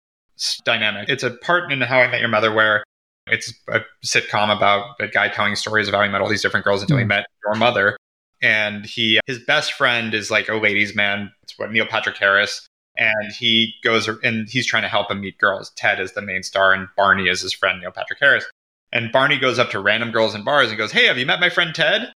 dynamic. 0.63 1.10
It's 1.10 1.24
a 1.24 1.32
part 1.32 1.72
in 1.72 1.82
How 1.82 2.00
I 2.00 2.10
Met 2.10 2.22
Your 2.22 2.30
Mother 2.30 2.53
where 2.53 2.84
it's 3.27 3.53
a 3.68 3.82
sitcom 4.06 4.56
about 4.56 4.96
a 5.00 5.08
guy 5.08 5.30
telling 5.30 5.56
stories 5.56 5.88
of 5.88 5.94
how 5.94 6.01
he 6.01 6.10
met 6.10 6.22
all 6.22 6.30
these 6.30 6.41
different 6.41 6.63
girls 6.63 6.82
until 6.82 6.98
he 6.98 7.03
hmm. 7.03 7.10
met 7.10 7.27
your 7.46 7.56
mother. 7.56 7.98
And 8.41 8.86
he, 8.86 9.20
his 9.27 9.39
best 9.39 9.74
friend 9.74 10.13
is 10.13 10.32
like 10.32 10.50
a 10.50 10.56
ladies' 10.56 10.96
man. 10.96 11.32
It's 11.44 11.58
what 11.60 11.72
Neil 11.72 11.86
Patrick 11.86 12.18
Harris. 12.18 12.68
And 12.98 13.32
he 13.32 13.74
goes 13.84 14.08
and 14.24 14.50
he's 14.50 14.65
trying 14.65 14.84
to 14.84 14.89
help 14.89 15.12
him 15.12 15.22
meet 15.22 15.38
girls. 15.38 15.72
Ted 15.75 16.00
is 16.00 16.13
the 16.13 16.22
main 16.22 16.44
star, 16.44 16.74
and 16.74 16.88
Barney 16.98 17.29
is 17.29 17.42
his 17.42 17.53
friend, 17.53 17.79
Neil 17.79 17.92
Patrick 17.92 18.20
Harris. 18.20 18.46
And 18.92 19.12
Barney 19.12 19.38
goes 19.38 19.59
up 19.59 19.70
to 19.72 19.79
random 19.79 20.12
girls 20.12 20.36
in 20.36 20.44
bars 20.44 20.70
and 20.70 20.77
goes, 20.77 20.92
Hey, 20.92 21.05
have 21.05 21.18
you 21.18 21.25
met 21.25 21.40
my 21.40 21.50
friend 21.50 21.74
Ted? 21.74 22.12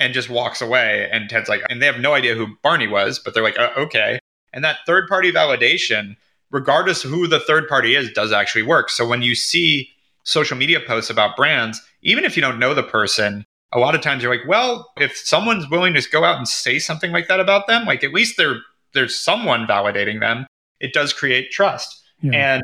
And 0.00 0.14
just 0.14 0.30
walks 0.30 0.60
away. 0.60 1.08
And 1.10 1.28
Ted's 1.28 1.48
like, 1.48 1.62
and 1.68 1.82
they 1.82 1.86
have 1.86 1.98
no 1.98 2.14
idea 2.14 2.36
who 2.36 2.56
Barney 2.62 2.86
was, 2.86 3.18
but 3.18 3.34
they're 3.34 3.42
like, 3.42 3.56
oh, 3.58 3.72
okay. 3.76 4.20
And 4.52 4.62
that 4.64 4.78
third 4.86 5.08
party 5.08 5.32
validation, 5.32 6.16
regardless 6.50 7.04
of 7.04 7.10
who 7.10 7.26
the 7.26 7.40
third 7.40 7.68
party 7.68 7.96
is, 7.96 8.12
does 8.12 8.32
actually 8.32 8.62
work. 8.62 8.90
So 8.90 9.06
when 9.06 9.22
you 9.22 9.34
see 9.34 9.90
social 10.22 10.56
media 10.56 10.78
posts 10.78 11.10
about 11.10 11.36
brands, 11.36 11.82
even 12.02 12.24
if 12.24 12.36
you 12.36 12.42
don't 12.42 12.60
know 12.60 12.74
the 12.74 12.82
person, 12.82 13.44
a 13.72 13.78
lot 13.78 13.94
of 13.94 14.00
times 14.00 14.22
you're 14.22 14.32
like, 14.32 14.46
well, 14.48 14.90
if 14.98 15.16
someone's 15.16 15.68
willing 15.68 15.94
to 15.94 16.10
go 16.10 16.24
out 16.24 16.38
and 16.38 16.46
say 16.46 16.78
something 16.78 17.10
like 17.10 17.28
that 17.28 17.40
about 17.40 17.66
them, 17.66 17.84
like 17.84 18.04
at 18.04 18.14
least 18.14 18.36
there 18.36 18.60
there's 18.94 19.18
someone 19.18 19.66
validating 19.66 20.20
them. 20.20 20.46
It 20.80 20.92
does 20.92 21.12
create 21.12 21.50
trust. 21.50 22.00
Yeah. 22.22 22.54
And 22.54 22.62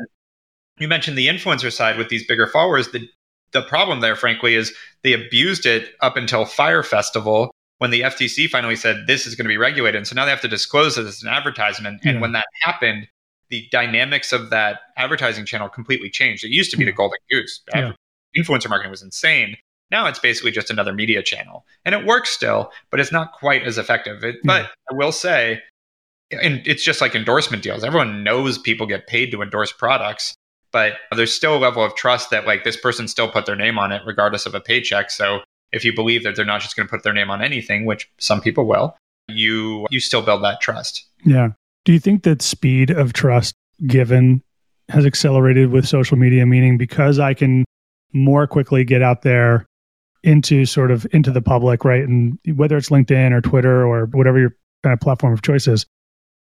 you 0.79 0.87
mentioned 0.87 1.17
the 1.17 1.27
influencer 1.27 1.71
side 1.71 1.97
with 1.97 2.09
these 2.09 2.25
bigger 2.25 2.47
followers. 2.47 2.91
The 2.91 3.07
the 3.55 3.63
problem 3.63 4.01
there, 4.01 4.15
frankly, 4.15 4.53
is 4.53 4.73
they 5.03 5.13
abused 5.13 5.65
it 5.65 5.95
up 6.01 6.17
until 6.17 6.45
Fyre 6.45 6.83
Festival 6.83 7.51
when 7.79 7.89
the 7.89 8.01
FTC 8.01 8.47
finally 8.49 8.75
said 8.75 9.07
this 9.07 9.25
is 9.25 9.33
going 9.33 9.45
to 9.45 9.49
be 9.49 9.57
regulated. 9.57 9.97
And 9.97 10.07
so 10.07 10.13
now 10.13 10.25
they 10.25 10.31
have 10.31 10.41
to 10.41 10.47
disclose 10.47 10.95
that 10.95 11.07
it's 11.07 11.23
an 11.23 11.29
advertisement. 11.29 12.01
And 12.03 12.21
when 12.21 12.33
that 12.33 12.45
happened, 12.61 13.07
the 13.49 13.67
dynamics 13.71 14.31
of 14.31 14.49
that 14.49 14.79
advertising 14.97 15.45
channel 15.45 15.69
completely 15.69 16.09
changed. 16.09 16.43
It 16.43 16.49
used 16.49 16.71
to 16.71 16.77
be 16.77 16.85
the 16.85 16.91
golden 16.91 17.19
goose. 17.31 17.61
Yeah. 17.73 17.93
Influencer 18.37 18.69
marketing 18.69 18.91
was 18.91 19.01
insane. 19.01 19.55
Now 19.91 20.07
it's 20.07 20.19
basically 20.19 20.51
just 20.51 20.69
another 20.69 20.93
media 20.93 21.23
channel. 21.23 21.65
And 21.85 21.95
it 21.95 22.05
works 22.05 22.29
still, 22.29 22.71
but 22.91 22.99
it's 22.99 23.11
not 23.11 23.33
quite 23.33 23.63
as 23.63 23.77
effective. 23.77 24.23
It, 24.23 24.37
But 24.43 24.71
I 24.91 24.95
will 24.95 25.11
say, 25.11 25.61
and 26.31 26.61
it's 26.65 26.83
just 26.83 27.01
like 27.01 27.15
endorsement 27.15 27.63
deals. 27.63 27.83
Everyone 27.83 28.23
knows 28.23 28.57
people 28.57 28.87
get 28.87 29.07
paid 29.07 29.31
to 29.31 29.41
endorse 29.41 29.71
products, 29.71 30.33
but 30.75 30.95
there's 31.15 31.33
still 31.33 31.55
a 31.55 31.57
level 31.57 31.81
of 31.81 31.95
trust 31.95 32.31
that 32.31 32.45
like 32.45 32.65
this 32.65 32.75
person 32.75 33.07
still 33.07 33.29
put 33.29 33.45
their 33.45 33.55
name 33.55 33.79
on 33.79 33.93
it 33.93 34.01
regardless 34.05 34.45
of 34.45 34.53
a 34.53 34.59
paycheck. 34.59 35.09
So 35.09 35.39
if 35.71 35.85
you 35.85 35.95
believe 35.95 36.23
that 36.23 36.35
they're 36.35 36.43
not 36.43 36.59
just 36.59 36.75
going 36.75 36.85
to 36.85 36.91
put 36.91 37.03
their 37.03 37.13
name 37.13 37.31
on 37.31 37.41
anything, 37.41 37.85
which 37.85 38.11
some 38.17 38.41
people 38.41 38.65
will, 38.65 38.93
you 39.29 39.87
you 39.89 40.01
still 40.01 40.21
build 40.21 40.43
that 40.43 40.59
trust. 40.59 41.05
Yeah. 41.23 41.51
Do 41.85 41.93
you 41.93 41.99
think 41.99 42.23
that 42.23 42.41
speed 42.41 42.89
of 42.89 43.13
trust 43.13 43.55
given 43.87 44.43
has 44.89 45.05
accelerated 45.05 45.71
with 45.71 45.87
social 45.87 46.17
media, 46.17 46.45
meaning 46.45 46.77
because 46.77 47.19
I 47.19 47.33
can 47.33 47.63
more 48.11 48.45
quickly 48.45 48.83
get 48.83 49.01
out 49.01 49.21
there 49.21 49.65
into 50.23 50.65
sort 50.65 50.91
of 50.91 51.07
into 51.13 51.31
the 51.31 51.41
public, 51.41 51.85
right? 51.85 52.03
And 52.03 52.37
whether 52.53 52.75
it's 52.75 52.89
LinkedIn 52.89 53.31
or 53.31 53.39
Twitter 53.39 53.87
or 53.87 54.07
whatever 54.07 54.39
your 54.39 54.53
kind 54.83 54.93
of 54.93 54.99
platform 54.99 55.31
of 55.31 55.41
choice 55.41 55.69
is, 55.69 55.85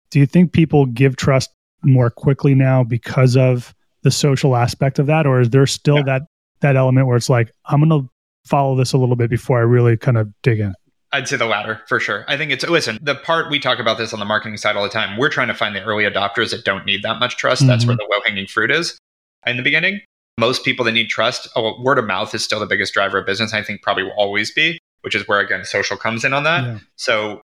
do 0.08 0.18
you 0.18 0.24
think 0.24 0.52
people 0.52 0.86
give 0.86 1.16
trust 1.16 1.50
more 1.82 2.08
quickly 2.08 2.54
now 2.54 2.82
because 2.82 3.36
of 3.36 3.74
the 4.04 4.10
social 4.10 4.54
aspect 4.54 5.00
of 5.00 5.06
that? 5.06 5.26
Or 5.26 5.40
is 5.40 5.50
there 5.50 5.66
still 5.66 5.96
yeah. 5.96 6.02
that 6.04 6.22
that 6.60 6.76
element 6.76 7.06
where 7.06 7.16
it's 7.16 7.28
like, 7.28 7.50
I'm 7.66 7.80
gonna 7.80 8.08
follow 8.46 8.76
this 8.76 8.92
a 8.92 8.98
little 8.98 9.16
bit 9.16 9.28
before 9.28 9.58
I 9.58 9.62
really 9.62 9.96
kind 9.96 10.16
of 10.16 10.32
dig 10.42 10.60
in? 10.60 10.74
I'd 11.12 11.28
say 11.28 11.36
the 11.36 11.46
latter 11.46 11.80
for 11.86 12.00
sure. 12.00 12.24
I 12.26 12.36
think 12.36 12.50
it's 12.50 12.66
listen, 12.66 12.98
the 13.00 13.14
part 13.14 13.50
we 13.50 13.58
talk 13.58 13.78
about 13.78 13.98
this 13.98 14.12
on 14.12 14.18
the 14.18 14.24
marketing 14.24 14.56
side 14.56 14.76
all 14.76 14.82
the 14.82 14.88
time. 14.88 15.16
We're 15.16 15.28
trying 15.28 15.48
to 15.48 15.54
find 15.54 15.74
the 15.74 15.82
early 15.82 16.04
adopters 16.04 16.50
that 16.50 16.64
don't 16.64 16.84
need 16.86 17.02
that 17.02 17.18
much 17.18 17.36
trust. 17.36 17.62
Mm-hmm. 17.62 17.68
That's 17.68 17.86
where 17.86 17.96
mm-hmm. 17.96 18.10
the 18.10 18.16
low 18.16 18.20
hanging 18.24 18.46
fruit 18.46 18.70
is. 18.70 18.98
In 19.46 19.56
the 19.56 19.62
beginning, 19.62 20.00
most 20.38 20.64
people 20.64 20.84
that 20.86 20.92
need 20.92 21.08
trust, 21.08 21.48
oh, 21.54 21.80
word 21.82 21.98
of 21.98 22.06
mouth 22.06 22.34
is 22.34 22.42
still 22.42 22.58
the 22.58 22.66
biggest 22.66 22.94
driver 22.94 23.18
of 23.18 23.26
business. 23.26 23.52
I 23.52 23.62
think 23.62 23.82
probably 23.82 24.04
will 24.04 24.14
always 24.16 24.50
be, 24.50 24.78
which 25.02 25.14
is 25.14 25.26
where 25.28 25.40
again 25.40 25.64
social 25.64 25.96
comes 25.96 26.24
in 26.24 26.32
on 26.32 26.44
that. 26.44 26.64
Yeah. 26.64 26.78
So 26.96 27.40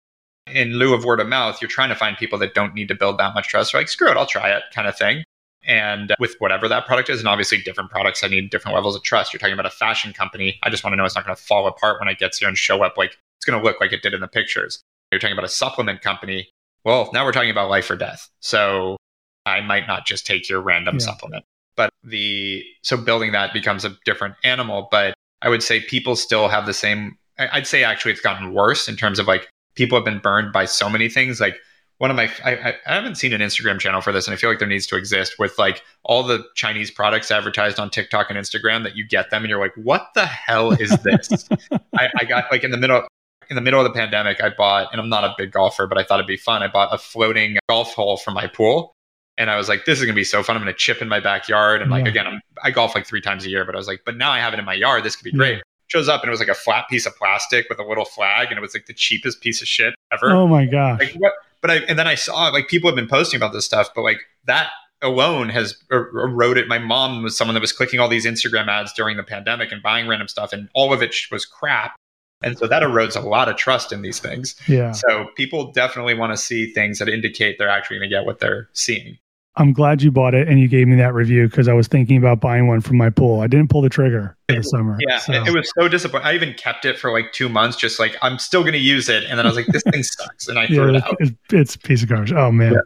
in 0.47 0.75
lieu 0.75 0.95
of 0.95 1.05
word 1.05 1.21
of 1.21 1.27
mouth, 1.27 1.61
you're 1.61 1.69
trying 1.69 1.89
to 1.89 1.97
find 1.97 2.17
people 2.17 2.39
that 2.39 2.55
don't 2.55 2.75
need 2.75 2.89
to 2.89 2.95
build 2.95 3.19
that 3.19 3.35
much 3.35 3.49
trust. 3.49 3.75
like, 3.75 3.89
screw 3.89 4.11
it, 4.11 4.17
I'll 4.17 4.27
try 4.27 4.51
it 4.51 4.63
kind 4.73 4.87
of 4.87 4.97
thing. 4.97 5.25
And 5.67 6.15
with 6.21 6.37
whatever 6.39 6.69
that 6.69 6.87
product 6.87 7.11
is, 7.11 7.19
and 7.19 7.29
obviously 7.29 7.61
different 7.61 7.91
products, 7.91 8.23
I 8.23 8.29
need 8.29 8.51
different 8.51 8.75
levels 8.75 8.95
of 8.95 9.03
trust. 9.03 9.33
You're 9.33 9.41
talking 9.41 9.55
about 9.55 9.67
a 9.67 9.71
fashion 9.71 10.13
company. 10.13 10.59
I 10.63 10.71
just 10.71 10.85
want 10.85 10.93
to 10.93 10.97
know 10.97 11.05
it's 11.05 11.17
not 11.17 11.27
going 11.27 11.37
to 11.37 11.43
fall 11.43 11.67
apart 11.67 12.01
when 12.01 12.09
I 12.09 12.15
get 12.15 12.37
here 12.37 12.49
and 12.49 12.57
show 12.57 12.85
up 12.85 12.97
like 12.97 13.19
it's 13.37 13.45
going 13.45 13.59
to 13.61 13.65
look 13.65 13.81
like 13.81 13.93
it 13.93 14.03
did 14.03 14.15
in 14.15 14.21
the 14.21 14.29
pictures. 14.29 14.81
You're 15.11 15.19
talking 15.19 15.33
about 15.33 15.45
a 15.45 15.49
supplement 15.49 16.03
company. 16.03 16.49
Well, 16.85 17.11
now 17.13 17.25
we're 17.25 17.33
talking 17.33 17.51
about 17.51 17.69
life 17.69 17.91
or 17.91 17.97
death. 17.97 18.29
So 18.41 18.97
I 19.45 19.61
might 19.61 19.87
not 19.87 20.07
just 20.07 20.27
take 20.27 20.49
your 20.49 20.61
random 20.61 20.97
yeah. 20.97 21.07
supplement. 21.07 21.45
But 21.77 21.91
the 22.05 22.65
so 22.83 22.97
building 22.97 23.33
that 23.33 23.53
becomes 23.53 23.85
a 23.85 23.97
different 24.05 24.35
animal. 24.45 24.89
But 24.91 25.15
I 25.43 25.49
would 25.49 25.63
say 25.63 25.81
people 25.81 26.17
still 26.17 26.49
have 26.49 26.67
the 26.67 26.73
same. 26.73 27.19
I'd 27.39 27.67
say 27.67 27.85
actually 27.85 28.13
it's 28.13 28.21
gotten 28.21 28.53
worse 28.55 28.89
in 28.89 28.97
terms 28.97 29.19
of 29.19 29.27
like 29.27 29.49
people 29.75 29.99
have 29.99 30.05
been 30.05 30.21
burned 30.21 30.53
by 30.53 30.65
so 30.65 30.89
many 30.89 31.09
things. 31.09 31.41
Like 31.41 31.57
one 31.99 32.11
of 32.11 32.17
my 32.17 32.31
I, 32.45 32.75
I, 32.87 32.95
haven't 32.95 33.15
seen 33.15 33.33
an 33.33 33.41
Instagram 33.41 33.81
channel 33.81 34.01
for 34.01 34.13
this, 34.13 34.27
and 34.27 34.35
I 34.35 34.37
feel 34.37 34.51
like 34.51 34.59
there 34.59 34.69
needs 34.69 34.87
to 34.89 34.97
exist 34.97 35.39
with 35.39 35.59
like 35.59 35.83
all 36.03 36.23
the 36.23 36.45
Chinese 36.55 36.91
products 36.91 37.31
advertised 37.31 37.79
on 37.79 37.91
TikTok 37.91 38.29
and 38.29 38.39
Instagram 38.39 38.83
that 38.85 38.97
you 38.97 39.07
get 39.07 39.31
them, 39.31 39.43
and 39.43 39.51
you're 39.51 39.61
like, 39.61 39.75
what 39.77 40.09
the 40.15 40.27
hell 40.27 40.73
is 40.73 40.91
this? 40.91 41.49
I, 41.99 42.09
I, 42.19 42.25
got 42.25 42.51
like 42.51 42.65
in 42.65 42.71
the 42.71 42.77
middle 42.77 43.07
in 43.49 43.57
the 43.57 43.63
middle 43.63 43.81
of 43.81 43.85
the 43.85 43.99
pandemic, 43.99 44.43
I 44.43 44.51
bought, 44.51 44.89
and 44.93 45.01
I'm 45.01 45.09
not 45.09 45.25
a 45.25 45.35
big 45.39 45.53
golfer, 45.53 45.87
but 45.87 45.99
I 45.99 46.03
thought 46.03 46.19
it'd 46.19 46.27
be 46.27 46.37
fun. 46.37 46.63
I 46.63 46.69
bought 46.69 46.93
a 46.93 46.99
floating 46.99 47.57
golf 47.69 47.95
hole 47.95 48.17
for 48.17 48.31
my 48.31 48.47
pool. 48.47 48.93
And 49.39 49.51
I 49.51 49.57
was 49.57 49.69
like, 49.69 49.85
this 49.85 49.99
is 49.99 50.05
going 50.05 50.15
to 50.15 50.19
be 50.19 50.25
so 50.25 50.43
fun. 50.43 50.57
I'm 50.57 50.63
going 50.63 50.73
to 50.73 50.79
chip 50.79 51.03
in 51.03 51.09
my 51.09 51.21
backyard. 51.21 51.83
And 51.83 51.91
like, 51.91 52.05
yeah. 52.05 52.11
again, 52.11 52.27
I'm, 52.27 52.41
I 52.65 52.71
golf 52.71 52.95
like 52.95 53.07
three 53.07 53.21
times 53.21 53.45
a 53.45 53.51
year, 53.51 53.65
but 53.67 53.75
I 53.75 53.79
was 53.79 53.87
like, 53.87 54.01
but 54.07 54.17
now 54.17 54.33
I 54.33 54.39
have 54.39 54.55
it 54.55 54.59
in 54.59 54.65
my 54.65 54.75
yard. 54.75 55.05
This 55.05 55.15
could 55.15 55.25
be 55.25 55.33
great. 55.33 55.57
Yeah. 55.57 55.63
Shows 55.89 56.09
up 56.09 56.23
and 56.23 56.29
it 56.29 56.31
was 56.31 56.41
like 56.41 56.49
a 56.49 56.55
flat 56.55 56.89
piece 56.89 57.07
of 57.07 57.15
plastic 57.17 57.67
with 57.69 57.79
a 57.79 57.85
little 57.85 58.07
flag. 58.07 58.49
And 58.49 58.59
it 58.59 58.61
was 58.63 58.75
like 58.75 58.87
the 58.87 58.95
cheapest 58.95 59.43
piece 59.43 59.61
of 59.61 59.69
shit 59.69 59.95
ever. 60.11 60.31
Oh 60.31 60.49
my 60.49 60.65
gosh. 60.65 61.01
Like, 61.01 61.13
what? 61.13 61.35
But 61.67 61.83
I, 61.83 61.85
and 61.89 61.99
then 61.99 62.07
I 62.07 62.15
saw 62.15 62.49
like 62.49 62.69
people 62.69 62.89
have 62.89 62.95
been 62.95 63.09
posting 63.09 63.39
about 63.39 63.53
this 63.53 63.65
stuff, 63.65 63.89
but 63.95 64.03
like 64.03 64.21
that 64.45 64.71
alone 65.03 65.49
has 65.49 65.77
er, 65.91 66.11
eroded. 66.15 66.69
My 66.69 66.79
mom 66.79 67.25
was 67.25 67.37
someone 67.37 67.55
that 67.55 67.61
was 67.61 67.73
clicking 67.73 67.99
all 67.99 68.09
these 68.09 68.25
Instagram 68.25 68.69
ads 68.69 68.93
during 68.93 69.17
the 69.17 69.25
pandemic 69.25 69.73
and 69.73 69.83
buying 69.83 70.07
random 70.07 70.29
stuff, 70.29 70.53
and 70.53 70.69
all 70.75 70.93
of 70.93 71.03
it 71.03 71.15
was 71.33 71.45
crap. 71.45 71.97
And 72.43 72.57
so 72.57 72.67
that 72.69 72.83
erodes 72.83 73.17
a 73.17 73.27
lot 73.27 73.49
of 73.49 73.57
trust 73.57 73.93
in 73.93 74.03
these 74.03 74.21
things. 74.21 74.55
Yeah. 74.69 74.93
So 74.93 75.29
people 75.37 75.73
definitely 75.73 76.15
want 76.15 76.33
to 76.33 76.37
see 76.37 76.73
things 76.73 76.99
that 77.01 77.09
indicate 77.09 77.59
they're 77.59 77.69
actually 77.69 77.99
going 77.99 78.11
to 78.11 78.15
get 78.15 78.27
what 78.27 78.39
they're 78.39 78.69
seeing. 78.73 79.19
I'm 79.59 79.73
glad 79.73 80.03
you 80.03 80.11
bought 80.11 80.35
it 80.35 80.49
and 80.49 80.61
you 80.61 80.69
gave 80.69 80.87
me 80.87 80.97
that 80.97 81.15
review 81.15 81.49
because 81.49 81.67
I 81.67 81.73
was 81.73 81.89
thinking 81.89 82.19
about 82.19 82.41
buying 82.41 82.67
one 82.67 82.83
for 82.83 82.93
my 82.93 83.09
pool. 83.09 83.41
I 83.41 83.47
didn't 83.47 83.71
pull 83.71 83.81
the 83.81 83.89
trigger 83.89 84.37
for 84.49 84.57
the 84.57 84.63
summer. 84.63 84.99
Yeah, 85.01 85.19
so. 85.19 85.33
it 85.33 85.51
was 85.51 85.71
so 85.79 85.89
disappointing. 85.89 86.27
I 86.27 86.35
even 86.35 86.53
kept 86.55 86.85
it 86.85 86.99
for 86.99 87.11
like 87.11 87.33
two 87.33 87.49
months, 87.49 87.77
just 87.77 87.99
like 87.99 88.17
I'm 88.21 88.39
still 88.39 88.61
going 88.61 88.75
to 88.75 88.79
use 88.79 89.09
it, 89.09 89.25
and 89.25 89.39
then 89.39 89.47
I 89.47 89.49
was 89.49 89.57
like, 89.57 89.67
this 89.67 89.83
thing 89.91 90.03
sucks, 90.03 90.49
and 90.49 90.59
I 90.59 90.67
threw 90.67 90.93
yeah, 90.93 90.99
it 90.99 91.05
out. 91.05 91.17
It's, 91.21 91.33
it's 91.53 91.75
a 91.75 91.79
piece 91.79 92.03
of 92.03 92.09
garbage. 92.11 92.33
Oh 92.33 92.53
man. 92.53 92.75
Yeah. 92.75 92.81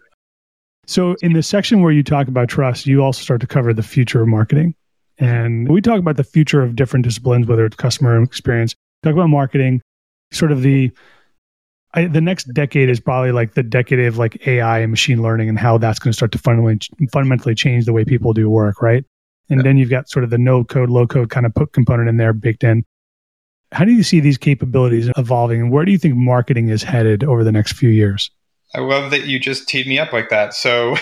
So 0.87 1.16
in 1.22 1.33
the 1.33 1.42
section 1.42 1.83
where 1.83 1.92
you 1.92 2.04
talk 2.04 2.28
about 2.28 2.48
trust, 2.48 2.87
you 2.87 3.02
also 3.02 3.20
start 3.20 3.40
to 3.40 3.46
cover 3.46 3.72
the 3.74 3.83
future 3.83 4.22
of 4.22 4.28
marketing, 4.28 4.74
and 5.18 5.68
we 5.68 5.80
talk 5.80 5.98
about 5.98 6.16
the 6.16 6.24
future 6.24 6.62
of 6.62 6.76
different 6.76 7.04
disciplines, 7.04 7.48
whether 7.48 7.66
it's 7.66 7.76
customer 7.76 8.22
experience. 8.22 8.76
Talk 9.02 9.14
about 9.14 9.28
marketing, 9.28 9.83
sort 10.30 10.52
of 10.52 10.62
the 10.62 10.92
I, 11.94 12.07
the 12.07 12.20
next 12.20 12.44
decade 12.55 12.88
is 12.88 13.00
probably 13.00 13.33
like 13.33 13.55
the 13.55 13.62
decade 13.62 13.98
of 14.00 14.16
like 14.16 14.46
AI 14.46 14.79
and 14.79 14.90
machine 14.90 15.22
learning 15.22 15.48
and 15.48 15.59
how 15.59 15.76
that's 15.79 15.98
going 15.98 16.12
to 16.12 16.16
start 16.16 16.33
to 16.33 16.38
fundamentally 16.38 17.09
fundamentally 17.12 17.55
change 17.55 17.85
the 17.85 17.92
way 17.92 18.05
people 18.05 18.33
do 18.33 18.48
work, 18.48 18.81
right? 18.81 19.05
And 19.48 19.59
yeah. 19.59 19.62
then 19.64 19.76
you've 19.76 19.90
got 19.90 20.09
sort 20.09 20.24
of 20.24 20.31
the 20.31 20.38
no 20.38 20.62
code, 20.62 20.88
low 20.88 21.07
code 21.07 21.31
kind 21.31 21.46
of 21.46 21.55
put 21.55 21.72
component 21.72 22.09
in 22.09 22.16
there 22.16 22.33
baked 22.33 22.62
in. 22.62 22.85
How 23.72 23.85
do 23.85 23.92
you 23.92 24.03
see 24.03 24.20
these 24.20 24.38
capabilities 24.38 25.11
evolving, 25.16 25.61
and 25.61 25.72
where 25.72 25.85
do 25.85 25.92
you 25.92 25.98
think 25.98 26.16
marketing 26.16 26.68
is 26.70 26.83
headed 26.83 27.22
over 27.22 27.44
the 27.44 27.53
next 27.53 27.72
few 27.72 27.90
years? 27.90 28.31
I 28.74 28.81
love 28.81 29.11
that 29.11 29.26
you 29.26 29.38
just 29.38 29.68
teed 29.68 29.87
me 29.87 29.98
up 29.98 30.12
like 30.12 30.29
that. 30.31 30.55
So 30.55 30.96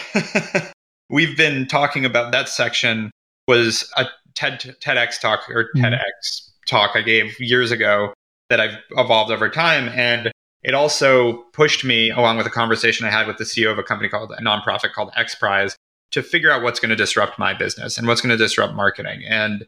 we've 1.11 1.37
been 1.37 1.66
talking 1.66 2.05
about 2.05 2.33
that 2.33 2.48
section 2.48 3.11
was 3.46 3.90
a 3.96 4.07
TED 4.35 4.77
TEDx 4.83 5.20
talk 5.20 5.48
or 5.51 5.64
mm-hmm. 5.64 5.85
TEDx 5.85 6.51
talk 6.68 6.92
I 6.94 7.03
gave 7.03 7.38
years 7.40 7.70
ago 7.70 8.12
that 8.51 8.61
I've 8.61 8.77
evolved 8.92 9.31
over 9.31 9.48
time. 9.48 9.88
And 9.88 10.31
it 10.68 10.74
also 10.74 11.44
pushed 11.54 11.83
me, 11.83 12.11
along 12.11 12.37
with 12.37 12.46
a 12.46 12.50
conversation 12.50 13.07
I 13.07 13.11
had 13.11 13.26
with 13.26 13.38
the 13.38 13.44
CEO 13.44 13.72
of 13.72 13.78
a 13.78 13.83
company 13.83 14.11
called 14.11 14.33
a 14.33 14.42
nonprofit 14.42 14.92
called 14.92 15.11
X 15.16 15.35
Prize, 15.35 15.74
to 16.11 16.22
figure 16.22 16.50
out 16.50 16.62
what's 16.62 16.78
going 16.78 16.90
to 16.90 16.96
disrupt 16.96 17.38
my 17.38 17.54
business 17.54 17.96
and 17.96 18.07
what's 18.07 18.20
going 18.20 18.37
to 18.37 18.37
disrupt 18.37 18.74
marketing. 18.74 19.22
And 19.26 19.66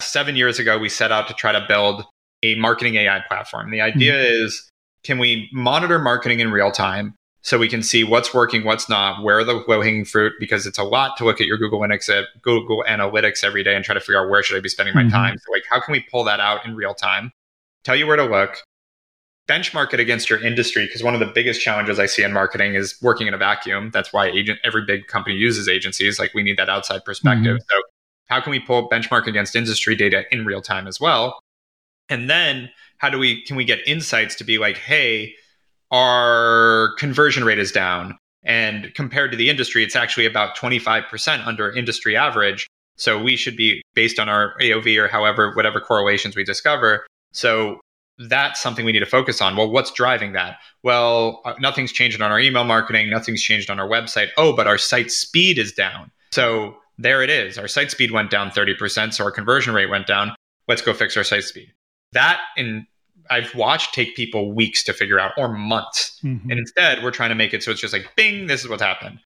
seven 0.00 0.36
years 0.36 0.58
ago, 0.58 0.78
we 0.78 0.90
set 0.90 1.10
out 1.10 1.26
to 1.28 1.34
try 1.34 1.52
to 1.52 1.64
build 1.66 2.04
a 2.42 2.54
marketing 2.56 2.96
AI 2.96 3.22
platform. 3.28 3.70
The 3.70 3.80
idea 3.80 4.12
mm-hmm. 4.12 4.44
is 4.44 4.70
can 5.04 5.18
we 5.18 5.48
monitor 5.54 5.98
marketing 5.98 6.40
in 6.40 6.52
real 6.52 6.70
time 6.70 7.14
so 7.40 7.56
we 7.56 7.68
can 7.68 7.82
see 7.82 8.04
what's 8.04 8.34
working, 8.34 8.62
what's 8.62 8.90
not, 8.90 9.24
where 9.24 9.38
are 9.38 9.44
the 9.44 9.64
low 9.66 9.80
hanging 9.80 10.04
fruit? 10.04 10.34
Because 10.38 10.66
it's 10.66 10.78
a 10.78 10.84
lot 10.84 11.16
to 11.16 11.24
look 11.24 11.40
at 11.40 11.46
your 11.46 11.56
Google 11.56 11.80
Analytics, 11.80 12.24
Google 12.42 12.84
Analytics 12.86 13.42
every 13.42 13.64
day 13.64 13.74
and 13.74 13.84
try 13.84 13.94
to 13.94 14.00
figure 14.00 14.22
out 14.22 14.28
where 14.28 14.42
should 14.42 14.58
I 14.58 14.60
be 14.60 14.68
spending 14.68 14.94
my 14.94 15.02
mm-hmm. 15.02 15.10
time. 15.10 15.38
So, 15.38 15.50
like, 15.50 15.64
how 15.70 15.80
can 15.80 15.92
we 15.92 16.04
pull 16.10 16.24
that 16.24 16.40
out 16.40 16.66
in 16.66 16.76
real 16.76 16.94
time? 16.94 17.32
tell 17.84 17.96
you 17.96 18.06
where 18.06 18.16
to 18.16 18.24
look, 18.24 18.58
benchmark 19.48 19.92
it 19.92 20.00
against 20.00 20.30
your 20.30 20.42
industry 20.42 20.86
because 20.86 21.02
one 21.02 21.14
of 21.14 21.20
the 21.20 21.26
biggest 21.26 21.60
challenges 21.60 21.98
I 21.98 22.06
see 22.06 22.22
in 22.22 22.32
marketing 22.32 22.74
is 22.74 22.96
working 23.02 23.26
in 23.26 23.34
a 23.34 23.38
vacuum. 23.38 23.90
That's 23.92 24.12
why 24.12 24.26
agent 24.28 24.60
every 24.64 24.84
big 24.84 25.06
company 25.06 25.36
uses 25.36 25.68
agencies. 25.68 26.18
Like 26.18 26.32
we 26.34 26.42
need 26.42 26.58
that 26.58 26.68
outside 26.68 27.04
perspective. 27.04 27.56
Mm-hmm. 27.56 27.76
So 27.76 27.82
how 28.26 28.40
can 28.40 28.50
we 28.50 28.60
pull 28.60 28.88
benchmark 28.88 29.26
against 29.26 29.56
industry 29.56 29.96
data 29.96 30.24
in 30.30 30.44
real 30.44 30.62
time 30.62 30.86
as 30.86 31.00
well? 31.00 31.40
And 32.08 32.30
then 32.30 32.70
how 32.98 33.10
do 33.10 33.18
we 33.18 33.42
can 33.42 33.56
we 33.56 33.64
get 33.64 33.80
insights 33.86 34.34
to 34.36 34.44
be 34.44 34.58
like, 34.58 34.76
hey, 34.76 35.34
our 35.90 36.94
conversion 36.98 37.44
rate 37.44 37.58
is 37.58 37.72
down. 37.72 38.16
And 38.44 38.92
compared 38.94 39.30
to 39.30 39.36
the 39.36 39.50
industry, 39.50 39.84
it's 39.84 39.94
actually 39.94 40.26
about 40.26 40.56
25% 40.56 41.46
under 41.46 41.70
industry 41.70 42.16
average. 42.16 42.66
So 42.96 43.22
we 43.22 43.36
should 43.36 43.56
be 43.56 43.82
based 43.94 44.18
on 44.18 44.28
our 44.28 44.54
AOV 44.58 44.98
or 44.98 45.08
however, 45.08 45.54
whatever 45.54 45.80
correlations 45.80 46.34
we 46.34 46.44
discover, 46.44 47.06
so 47.32 47.80
that's 48.18 48.60
something 48.60 48.84
we 48.84 48.92
need 48.92 49.00
to 49.00 49.06
focus 49.06 49.40
on. 49.40 49.56
Well, 49.56 49.70
what's 49.70 49.90
driving 49.90 50.32
that? 50.32 50.58
Well, 50.82 51.40
uh, 51.44 51.54
nothing's 51.60 51.92
changed 51.92 52.20
on 52.20 52.30
our 52.30 52.38
email 52.40 52.64
marketing, 52.64 53.10
nothing's 53.10 53.42
changed 53.42 53.70
on 53.70 53.80
our 53.80 53.88
website. 53.88 54.28
Oh, 54.36 54.54
but 54.54 54.66
our 54.66 54.78
site 54.78 55.10
speed 55.10 55.58
is 55.58 55.72
down. 55.72 56.10
So 56.30 56.76
there 56.98 57.22
it 57.22 57.30
is. 57.30 57.58
Our 57.58 57.68
site 57.68 57.90
speed 57.90 58.10
went 58.10 58.30
down 58.30 58.50
30%, 58.50 59.14
so 59.14 59.24
our 59.24 59.30
conversion 59.30 59.74
rate 59.74 59.90
went 59.90 60.06
down. 60.06 60.34
Let's 60.68 60.82
go 60.82 60.92
fix 60.92 61.16
our 61.16 61.24
site 61.24 61.44
speed. 61.44 61.72
That 62.12 62.40
in 62.56 62.86
I've 63.30 63.54
watched 63.54 63.94
take 63.94 64.16
people 64.16 64.52
weeks 64.52 64.82
to 64.84 64.92
figure 64.92 65.18
out 65.18 65.32
or 65.38 65.48
months. 65.48 66.18
Mm-hmm. 66.22 66.50
And 66.50 66.58
instead, 66.58 67.02
we're 67.02 67.12
trying 67.12 67.30
to 67.30 67.34
make 67.34 67.54
it 67.54 67.62
so 67.62 67.70
it's 67.70 67.80
just 67.80 67.92
like 67.92 68.14
bing, 68.16 68.46
this 68.46 68.62
is 68.62 68.68
what's 68.68 68.82
happened. 68.82 69.20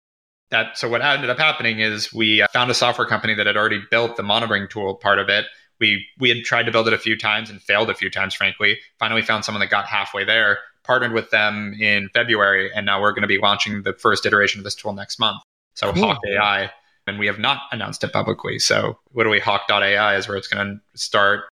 That 0.50 0.78
so 0.78 0.88
what 0.88 1.02
ended 1.02 1.28
up 1.28 1.38
happening 1.38 1.80
is 1.80 2.12
we 2.12 2.42
uh, 2.42 2.46
found 2.52 2.70
a 2.70 2.74
software 2.74 3.06
company 3.06 3.34
that 3.34 3.46
had 3.46 3.56
already 3.56 3.80
built 3.90 4.16
the 4.16 4.22
monitoring 4.22 4.68
tool 4.68 4.94
part 4.94 5.18
of 5.18 5.28
it 5.28 5.46
we 5.80 6.06
we 6.18 6.28
had 6.28 6.44
tried 6.44 6.64
to 6.64 6.72
build 6.72 6.88
it 6.88 6.94
a 6.94 6.98
few 6.98 7.16
times 7.16 7.50
and 7.50 7.60
failed 7.62 7.90
a 7.90 7.94
few 7.94 8.10
times 8.10 8.34
frankly. 8.34 8.78
Finally 8.98 9.22
found 9.22 9.44
someone 9.44 9.60
that 9.60 9.70
got 9.70 9.86
halfway 9.86 10.24
there 10.24 10.58
partnered 10.84 11.12
with 11.12 11.30
them 11.30 11.74
in 11.80 12.08
february 12.10 12.70
and 12.74 12.86
now 12.86 13.00
we're 13.00 13.10
going 13.10 13.22
to 13.22 13.28
be 13.28 13.38
launching 13.38 13.82
the 13.82 13.92
first 13.94 14.24
iteration 14.24 14.60
of 14.60 14.64
this 14.64 14.74
tool 14.74 14.92
next 14.92 15.18
month. 15.18 15.40
So 15.74 15.92
cool. 15.92 16.04
hawk 16.04 16.20
ai 16.28 16.70
and 17.06 17.18
we 17.18 17.26
have 17.26 17.38
not 17.38 17.62
announced 17.70 18.02
it 18.02 18.12
publicly. 18.12 18.58
So 18.58 18.98
literally 19.14 19.38
hawk.ai 19.38 20.16
is 20.16 20.26
where 20.26 20.36
it's 20.36 20.48
going 20.48 20.80
to 20.80 20.98
start 20.98 21.44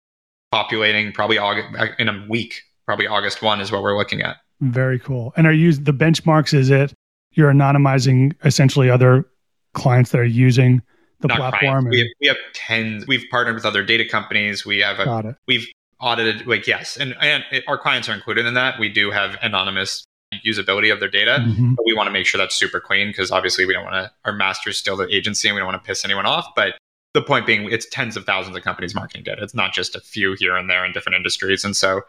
populating 0.50 1.12
probably 1.12 1.38
august 1.38 1.68
uh, 1.78 1.86
in 1.98 2.08
a 2.08 2.26
week 2.28 2.62
probably 2.84 3.06
august 3.06 3.42
1 3.42 3.60
is 3.60 3.72
what 3.72 3.82
we're 3.82 3.96
looking 3.96 4.22
at. 4.22 4.36
Very 4.60 4.98
cool. 4.98 5.32
And 5.36 5.46
are 5.46 5.52
you 5.52 5.72
the 5.72 5.94
benchmarks 5.94 6.54
is 6.54 6.70
it 6.70 6.92
you're 7.32 7.50
anonymizing 7.50 8.34
essentially 8.44 8.90
other 8.90 9.26
clients 9.74 10.10
that 10.10 10.20
are 10.20 10.24
using 10.24 10.82
the 11.22 11.28
Not 11.28 11.38
platform? 11.38 11.88
We 11.88 11.98
have, 12.00 12.08
we 12.20 12.26
have 12.26 12.36
tens. 12.52 13.06
We've 13.06 13.24
partnered 13.30 13.54
with 13.54 13.64
other 13.64 13.82
data 13.82 14.04
companies. 14.04 14.66
We 14.66 14.80
have 14.80 14.98
a, 14.98 15.36
we've 15.46 15.66
audited 16.00 16.46
like 16.46 16.66
yes, 16.66 16.96
and 16.96 17.14
and 17.20 17.44
it, 17.50 17.64
our 17.66 17.78
clients 17.78 18.08
are 18.08 18.12
included 18.12 18.44
in 18.46 18.54
that. 18.54 18.78
We 18.78 18.88
do 18.88 19.10
have 19.10 19.38
anonymous 19.42 20.04
usability 20.46 20.92
of 20.92 21.00
their 21.00 21.08
data, 21.08 21.38
mm-hmm. 21.40 21.74
but 21.74 21.84
we 21.86 21.94
want 21.94 22.06
to 22.06 22.10
make 22.10 22.26
sure 22.26 22.38
that's 22.38 22.54
super 22.54 22.80
clean 22.80 23.08
because 23.08 23.30
obviously 23.30 23.64
we 23.64 23.72
don't 23.72 23.84
want 23.84 23.94
to. 23.94 24.10
Our 24.24 24.32
master's 24.32 24.78
still 24.78 24.96
the 24.96 25.12
agency, 25.14 25.48
and 25.48 25.54
we 25.54 25.60
don't 25.60 25.68
want 25.68 25.82
to 25.82 25.86
piss 25.86 26.04
anyone 26.04 26.26
off. 26.26 26.48
But 26.54 26.74
the 27.14 27.22
point 27.22 27.46
being, 27.46 27.70
it's 27.70 27.86
tens 27.88 28.16
of 28.16 28.24
thousands 28.24 28.56
of 28.56 28.62
companies 28.62 28.94
marketing 28.94 29.22
data. 29.24 29.42
It's 29.42 29.54
not 29.54 29.72
just 29.72 29.94
a 29.94 30.00
few 30.00 30.34
here 30.38 30.56
and 30.56 30.68
there 30.68 30.84
in 30.84 30.92
different 30.92 31.16
industries, 31.16 31.64
and 31.64 31.76
so 31.76 32.02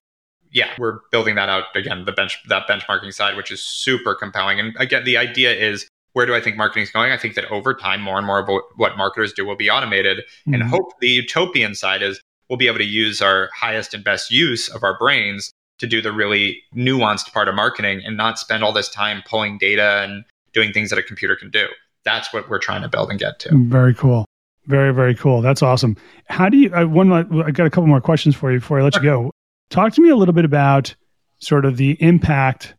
yeah, 0.51 0.69
we're 0.77 0.99
building 1.11 1.35
that 1.35 1.49
out 1.49 1.65
again. 1.75 2.05
The 2.05 2.11
bench 2.11 2.39
that 2.47 2.67
benchmarking 2.67 3.13
side, 3.13 3.35
which 3.35 3.51
is 3.51 3.61
super 3.61 4.15
compelling, 4.15 4.59
and 4.59 4.75
again, 4.77 5.03
the 5.03 5.17
idea 5.17 5.53
is 5.53 5.87
where 6.13 6.25
do 6.25 6.33
I 6.33 6.41
think 6.41 6.57
marketing 6.57 6.83
is 6.83 6.91
going? 6.91 7.11
I 7.11 7.17
think 7.17 7.35
that 7.35 7.45
over 7.51 7.73
time, 7.73 8.01
more 8.01 8.17
and 8.17 8.25
more 8.25 8.39
of 8.39 8.49
what 8.75 8.97
marketers 8.97 9.33
do 9.33 9.45
will 9.45 9.55
be 9.55 9.69
automated. 9.69 10.19
Mm-hmm. 10.19 10.53
And 10.53 10.63
hope 10.63 10.99
the 10.99 11.09
utopian 11.09 11.75
side 11.75 12.01
is 12.01 12.21
we'll 12.49 12.57
be 12.57 12.67
able 12.67 12.77
to 12.77 12.85
use 12.85 13.21
our 13.21 13.49
highest 13.55 13.93
and 13.93 14.03
best 14.03 14.31
use 14.31 14.69
of 14.69 14.83
our 14.83 14.97
brains 14.97 15.51
to 15.79 15.87
do 15.87 16.01
the 16.01 16.11
really 16.11 16.61
nuanced 16.75 17.33
part 17.33 17.47
of 17.47 17.55
marketing 17.55 18.01
and 18.05 18.15
not 18.15 18.37
spend 18.37 18.63
all 18.63 18.71
this 18.71 18.89
time 18.89 19.23
pulling 19.27 19.57
data 19.57 20.01
and 20.03 20.23
doing 20.53 20.71
things 20.71 20.89
that 20.91 20.99
a 20.99 21.03
computer 21.03 21.35
can 21.35 21.49
do. 21.49 21.67
That's 22.05 22.31
what 22.31 22.49
we're 22.49 22.59
trying 22.59 22.83
to 22.83 22.87
build 22.87 23.09
and 23.09 23.19
get 23.19 23.39
to. 23.39 23.49
Very 23.69 23.93
cool. 23.93 24.25
Very, 24.67 24.93
very 24.93 25.15
cool. 25.15 25.41
That's 25.41 25.61
awesome. 25.61 25.97
How 26.29 26.47
do 26.47 26.57
you, 26.57 26.73
I, 26.73 26.83
one, 26.83 27.11
I 27.11 27.51
got 27.51 27.65
a 27.65 27.69
couple 27.69 27.87
more 27.87 28.01
questions 28.01 28.35
for 28.35 28.51
you 28.51 28.59
before 28.59 28.79
I 28.79 28.83
let 28.83 28.95
you 28.95 29.01
go. 29.01 29.31
Talk 29.69 29.93
to 29.93 30.01
me 30.01 30.09
a 30.09 30.15
little 30.15 30.33
bit 30.33 30.45
about 30.45 30.95
sort 31.39 31.65
of 31.65 31.77
the 31.77 31.97
impact 32.01 32.75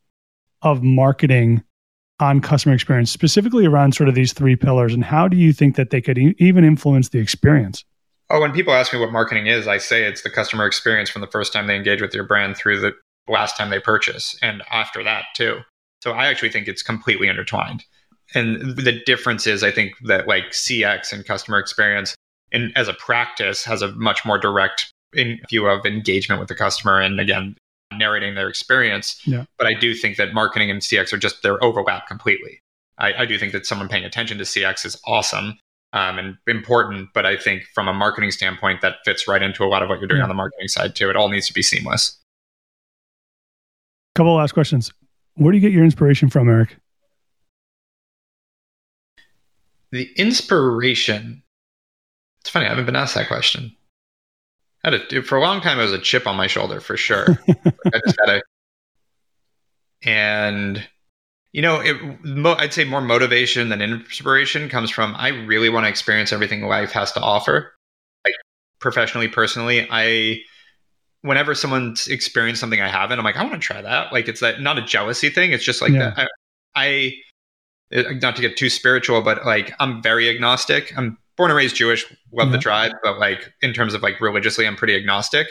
of 0.63 0.83
marketing 0.83 1.63
on 2.21 2.41
customer 2.41 2.75
experience, 2.75 3.11
specifically 3.11 3.67
around 3.67 3.95
sort 3.95 4.09
of 4.09 4.15
these 4.15 4.33
three 4.33 4.57
pillars? 4.57 4.95
And 4.95 5.05
how 5.05 5.29
do 5.29 5.37
you 5.37 5.53
think 5.53 5.77
that 5.77 5.91
they 5.91 6.01
could 6.01 6.19
e- 6.19 6.35
even 6.39 6.65
influence 6.65 7.09
the 7.09 7.19
experience? 7.19 7.85
Oh, 8.31 8.41
when 8.41 8.53
people 8.53 8.73
ask 8.73 8.93
me 8.93 8.99
what 8.99 9.13
marketing 9.13 9.47
is, 9.47 9.69
I 9.69 9.79
say 9.79 10.05
it's 10.05 10.23
the 10.23 10.31
customer 10.31 10.67
experience 10.67 11.11
from 11.11 11.21
the 11.21 11.29
first 11.29 11.53
time 11.53 11.67
they 11.67 11.77
engage 11.77 12.01
with 12.01 12.15
your 12.15 12.25
brand 12.25 12.57
through 12.57 12.81
the 12.81 12.93
last 13.29 13.57
time 13.57 13.71
they 13.71 13.81
purchase 13.81 14.37
and 14.43 14.63
after 14.71 15.03
that 15.05 15.27
too. 15.35 15.61
So 16.03 16.13
I 16.13 16.27
actually 16.27 16.51
think 16.51 16.69
it's 16.69 16.83
completely 16.83 17.29
intertwined. 17.29 17.85
And 18.35 18.77
the 18.77 19.01
difference 19.07 19.47
is 19.47 19.63
I 19.63 19.71
think 19.71 19.93
that 20.05 20.27
like 20.27 20.51
CX 20.51 21.13
and 21.13 21.25
customer 21.25 21.59
experience 21.59 22.15
and 22.53 22.73
as 22.77 22.89
a 22.89 22.95
practice 22.95 23.65
has 23.65 23.83
a 23.83 23.93
much 23.93 24.25
more 24.25 24.39
direct 24.39 24.93
view 25.15 25.67
of 25.67 25.87
engagement 25.87 26.41
with 26.41 26.49
the 26.49 26.55
customer 26.55 27.01
and 27.01 27.21
again 27.21 27.57
narrating 27.99 28.35
their 28.35 28.49
experience. 28.49 29.21
Yeah. 29.27 29.45
But 29.59 29.67
I 29.67 29.75
do 29.75 29.95
think 29.95 30.17
that 30.17 30.35
marketing 30.35 30.71
and 30.71 30.81
CX 30.81 31.13
are 31.13 31.19
just 31.19 31.43
they're 31.43 31.63
overlap 31.63 32.07
completely. 32.07 32.61
I, 32.99 33.13
I 33.15 33.27
do 33.27 33.39
think 33.39 33.53
that 33.53 33.67
someone 33.67 33.89
paying 33.89 34.05
attention 34.05 34.39
to 34.39 34.45
CX 34.45 34.87
is 34.87 35.01
awesome 35.07 35.59
um, 35.93 36.19
and 36.19 36.37
important, 36.47 37.11
but 37.13 37.27
I 37.27 37.37
think 37.37 37.65
from 37.75 37.89
a 37.89 37.93
marketing 37.93 38.31
standpoint, 38.31 38.83
that 38.83 38.97
fits 39.05 39.27
right 39.27 39.43
into 39.43 39.65
a 39.65 39.67
lot 39.67 39.83
of 39.83 39.89
what 39.89 39.99
you're 39.99 40.09
doing 40.09 40.19
yeah. 40.19 40.25
on 40.25 40.29
the 40.29 40.35
marketing 40.35 40.69
side 40.69 40.95
too. 40.95 41.11
It 41.11 41.17
all 41.17 41.29
needs 41.29 41.47
to 41.49 41.55
be 41.55 41.63
seamless. 41.63 42.19
Couple 44.15 44.35
last 44.35 44.53
questions. 44.53 44.93
Where 45.35 45.51
do 45.51 45.59
you 45.59 45.63
get 45.63 45.73
your 45.73 45.85
inspiration 45.85 46.31
from, 46.31 46.49
Eric? 46.49 46.77
The 49.91 50.09
inspiration. 50.17 51.43
It's 52.41 52.51
funny, 52.51 52.67
I 52.67 52.69
haven't 52.69 52.87
been 52.87 52.97
asked 52.97 53.15
that 53.15 53.27
question 53.27 53.75
had 54.85 54.95
a, 54.95 55.23
for 55.23 55.37
a 55.37 55.41
long 55.41 55.61
time, 55.61 55.79
it 55.79 55.83
was 55.83 55.93
a 55.93 55.99
chip 55.99 56.27
on 56.27 56.37
my 56.37 56.47
shoulder 56.47 56.81
for 56.81 56.97
sure. 56.97 57.43
I 57.95 58.01
just 58.05 58.17
had 58.27 58.37
a, 58.37 58.43
and 60.03 60.87
You 61.53 61.63
know, 61.63 61.81
it, 61.81 61.97
mo- 62.25 62.57
I'd 62.59 62.75
say 62.75 62.85
more 62.85 63.01
motivation 63.03 63.71
than 63.71 63.83
inspiration 63.83 64.69
comes 64.69 64.91
from 64.91 65.15
I 65.17 65.29
really 65.29 65.71
want 65.71 65.87
to 65.87 65.91
experience 65.91 66.33
everything 66.33 66.63
life 66.67 66.93
has 66.93 67.13
to 67.13 67.21
offer. 67.21 67.75
Like 68.25 68.35
professionally, 68.81 69.29
personally, 69.29 69.89
I 69.91 70.41
whenever 71.23 71.55
someone's 71.55 72.09
experienced 72.09 72.61
something 72.61 72.81
I 72.83 72.89
haven't, 72.89 73.19
I'm 73.19 73.25
like, 73.25 73.37
I 73.37 73.43
want 73.43 73.55
to 73.55 73.61
try 73.61 73.83
that. 73.83 74.13
Like 74.13 74.29
it's 74.29 74.41
that 74.41 74.61
not 74.63 74.79
a 74.79 74.83
jealousy 74.83 75.31
thing. 75.31 75.53
It's 75.53 75.65
just 75.65 75.83
like 75.83 75.93
Yeah. 75.93 76.13
that. 76.17 76.31
I, 76.77 77.13
I 77.93 78.05
not 78.21 78.37
to 78.37 78.43
get 78.43 78.57
too 78.57 78.71
spiritual, 78.71 79.23
but 79.23 79.47
like 79.47 79.75
I'm 79.81 80.03
very 80.03 80.29
agnostic. 80.31 80.93
I'm 80.99 81.19
born 81.37 81.51
and 81.51 81.57
raised 81.57 81.77
Jewish, 81.77 82.05
love 82.33 82.51
the 82.51 82.57
Yeah. 82.59 82.63
tribe, 82.63 82.93
but 83.03 83.19
like 83.19 83.53
in 83.63 83.73
terms 83.73 83.95
of 83.95 84.03
like 84.03 84.21
religiously, 84.21 84.67
I'm 84.67 84.77
pretty 84.77 84.95
agnostic. 84.97 85.49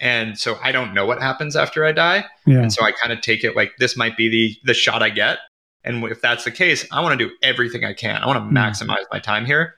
And 0.00 0.38
so 0.38 0.58
I 0.62 0.72
don't 0.72 0.92
know 0.94 1.06
what 1.06 1.22
happens 1.22 1.56
after 1.56 1.84
I 1.84 1.92
die. 1.92 2.24
Yeah. 2.46 2.58
And 2.58 2.72
so 2.72 2.84
I 2.84 2.92
kind 2.92 3.12
of 3.12 3.20
take 3.22 3.44
it 3.44 3.56
like 3.56 3.72
this 3.78 3.96
might 3.96 4.16
be 4.16 4.28
the 4.28 4.56
the 4.64 4.74
shot 4.74 5.02
I 5.02 5.10
get. 5.10 5.38
And 5.84 6.04
if 6.04 6.20
that's 6.20 6.44
the 6.44 6.50
case, 6.50 6.86
I 6.92 7.00
want 7.00 7.18
to 7.18 7.26
do 7.28 7.32
everything 7.42 7.84
I 7.84 7.92
can. 7.94 8.22
I 8.22 8.26
want 8.26 8.38
to 8.38 8.42
Mm. 8.44 8.52
maximize 8.52 9.04
my 9.12 9.20
time 9.20 9.46
here. 9.46 9.76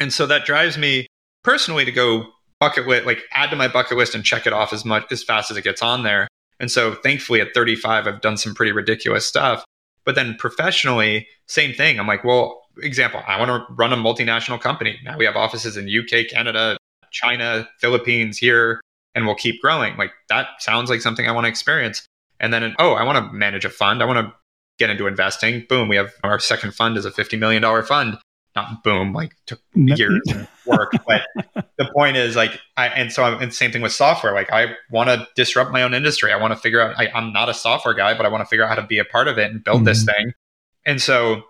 And 0.00 0.12
so 0.12 0.26
that 0.26 0.44
drives 0.46 0.76
me 0.78 1.06
personally 1.44 1.84
to 1.84 1.92
go 1.92 2.26
bucket 2.58 2.86
list, 2.86 3.06
like 3.06 3.22
add 3.32 3.50
to 3.50 3.56
my 3.56 3.68
bucket 3.68 3.98
list 3.98 4.14
and 4.14 4.24
check 4.24 4.46
it 4.46 4.52
off 4.52 4.72
as 4.72 4.84
much 4.84 5.04
as 5.12 5.22
fast 5.22 5.50
as 5.50 5.56
it 5.56 5.62
gets 5.62 5.82
on 5.82 6.02
there. 6.04 6.26
And 6.58 6.70
so 6.70 6.94
thankfully 6.94 7.40
at 7.40 7.52
35, 7.54 8.06
I've 8.06 8.20
done 8.22 8.36
some 8.38 8.54
pretty 8.54 8.72
ridiculous 8.72 9.26
stuff. 9.26 9.62
But 10.06 10.14
then 10.14 10.36
professionally, 10.38 11.26
same 11.46 11.74
thing. 11.74 11.98
I'm 12.00 12.06
like, 12.06 12.24
well, 12.24 12.65
example, 12.78 13.22
I 13.26 13.38
want 13.38 13.50
to 13.50 13.74
run 13.74 13.92
a 13.92 13.96
multinational 13.96 14.60
company. 14.60 14.98
Now 15.04 15.16
we 15.16 15.24
have 15.24 15.36
offices 15.36 15.76
in 15.76 15.88
UK, 15.88 16.28
Canada, 16.30 16.76
China, 17.10 17.68
Philippines 17.80 18.38
here, 18.38 18.80
and 19.14 19.26
we'll 19.26 19.34
keep 19.34 19.60
growing. 19.62 19.96
Like 19.96 20.12
that 20.28 20.48
sounds 20.60 20.90
like 20.90 21.00
something 21.00 21.28
I 21.28 21.32
want 21.32 21.44
to 21.44 21.48
experience. 21.48 22.06
And 22.38 22.52
then, 22.52 22.74
oh, 22.78 22.92
I 22.92 23.02
want 23.02 23.16
to 23.16 23.32
manage 23.32 23.64
a 23.64 23.70
fund. 23.70 24.02
I 24.02 24.06
want 24.06 24.26
to 24.26 24.32
get 24.78 24.90
into 24.90 25.06
investing. 25.06 25.64
Boom, 25.68 25.88
we 25.88 25.96
have 25.96 26.12
our 26.22 26.38
second 26.38 26.74
fund 26.74 26.96
is 26.96 27.04
a 27.04 27.10
$50 27.10 27.38
million 27.38 27.62
fund. 27.84 28.18
Not 28.54 28.82
boom, 28.82 29.12
like 29.12 29.32
took 29.44 29.60
years 29.74 30.22
and 30.28 30.48
work. 30.64 30.92
But 31.06 31.22
the 31.76 31.90
point 31.94 32.16
is 32.16 32.36
like, 32.36 32.58
I, 32.78 32.88
and 32.88 33.12
so 33.12 33.22
I'm, 33.22 33.42
and 33.42 33.52
same 33.52 33.70
thing 33.70 33.82
with 33.82 33.92
software. 33.92 34.32
Like 34.32 34.50
I 34.50 34.74
want 34.90 35.10
to 35.10 35.28
disrupt 35.36 35.72
my 35.72 35.82
own 35.82 35.92
industry. 35.92 36.32
I 36.32 36.36
want 36.36 36.54
to 36.54 36.58
figure 36.58 36.80
out, 36.80 36.98
I, 36.98 37.08
I'm 37.14 37.34
not 37.34 37.50
a 37.50 37.54
software 37.54 37.92
guy, 37.92 38.16
but 38.16 38.24
I 38.24 38.30
want 38.30 38.42
to 38.42 38.46
figure 38.46 38.64
out 38.64 38.70
how 38.70 38.76
to 38.76 38.86
be 38.86 38.98
a 38.98 39.04
part 39.04 39.28
of 39.28 39.36
it 39.36 39.50
and 39.50 39.62
build 39.62 39.84
this 39.84 40.04
mm-hmm. 40.04 40.24
thing. 40.24 40.32
And 40.86 41.02
so 41.02 41.42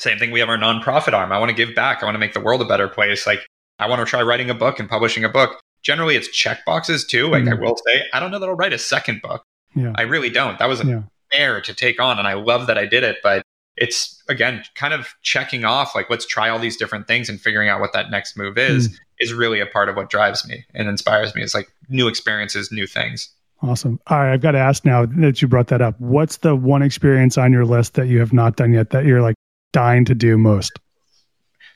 same 0.00 0.18
thing. 0.18 0.30
We 0.30 0.40
have 0.40 0.48
our 0.48 0.58
nonprofit 0.58 1.12
arm. 1.12 1.32
I 1.32 1.38
want 1.38 1.50
to 1.50 1.54
give 1.56 1.74
back. 1.74 2.02
I 2.02 2.06
want 2.06 2.14
to 2.14 2.18
make 2.20 2.34
the 2.34 2.40
world 2.40 2.60
a 2.62 2.64
better 2.64 2.88
place. 2.88 3.26
Like 3.26 3.40
I 3.78 3.88
want 3.88 4.00
to 4.00 4.06
try 4.06 4.22
writing 4.22 4.50
a 4.50 4.54
book 4.54 4.78
and 4.80 4.88
publishing 4.88 5.24
a 5.24 5.28
book. 5.28 5.60
Generally 5.82 6.16
it's 6.16 6.28
check 6.28 6.64
boxes 6.66 7.06
too. 7.06 7.28
Like 7.28 7.44
I 7.44 7.52
Mhm. 7.52 7.60
will 7.60 7.76
say, 7.86 8.02
I 8.12 8.20
don't 8.20 8.30
know 8.30 8.38
that 8.38 8.48
I'll 8.48 8.54
write 8.54 8.72
a 8.72 8.78
second 8.78 9.22
book. 9.22 9.42
Yeah. 9.74 9.92
I 9.96 10.02
really 10.02 10.30
don't. 10.30 10.58
That 10.58 10.68
was 10.68 10.80
a 10.80 10.86
Yeah. 10.86 11.02
fair 11.32 11.60
to 11.60 11.72
take 11.74 12.00
on 12.00 12.18
and 12.18 12.26
I 12.28 12.34
love 12.34 12.66
that 12.66 12.76
I 12.76 12.86
did 12.86 13.02
it, 13.04 13.18
but 13.22 13.42
it's 13.76 14.22
again 14.28 14.62
kind 14.74 14.92
of 14.92 15.14
checking 15.22 15.64
off 15.64 15.94
like 15.94 16.10
let's 16.10 16.26
try 16.26 16.48
all 16.50 16.58
these 16.58 16.76
different 16.76 17.06
things 17.06 17.28
and 17.30 17.40
figuring 17.40 17.68
out 17.68 17.80
what 17.80 17.92
that 17.94 18.10
next 18.10 18.36
move 18.36 18.58
is 18.58 18.88
Mm. 18.88 18.94
is 19.20 19.32
really 19.32 19.60
a 19.60 19.66
part 19.66 19.88
of 19.88 19.96
what 19.96 20.10
drives 20.10 20.46
me 20.46 20.64
and 20.74 20.88
inspires 20.88 21.34
me. 21.34 21.42
It's 21.42 21.54
like 21.54 21.68
new 21.88 22.08
experiences, 22.08 22.70
new 22.72 22.86
things. 22.86 23.30
Awesome. 23.62 24.00
All 24.08 24.18
right. 24.18 24.32
I've 24.32 24.40
got 24.40 24.52
to 24.52 24.58
ask 24.58 24.84
now 24.86 25.04
that 25.06 25.40
you 25.42 25.46
brought 25.48 25.68
that 25.68 25.82
up. 25.82 25.94
What's 26.00 26.38
the 26.38 26.56
one 26.56 26.82
experience 26.82 27.36
on 27.38 27.52
your 27.52 27.64
list 27.66 27.92
that 27.94 28.08
you 28.08 28.18
have 28.18 28.32
not 28.32 28.56
done 28.56 28.72
yet 28.72 28.90
that 28.90 29.04
you're 29.04 29.20
like 29.22 29.34
dying 29.72 30.04
to 30.06 30.14
do 30.14 30.36
most? 30.38 30.72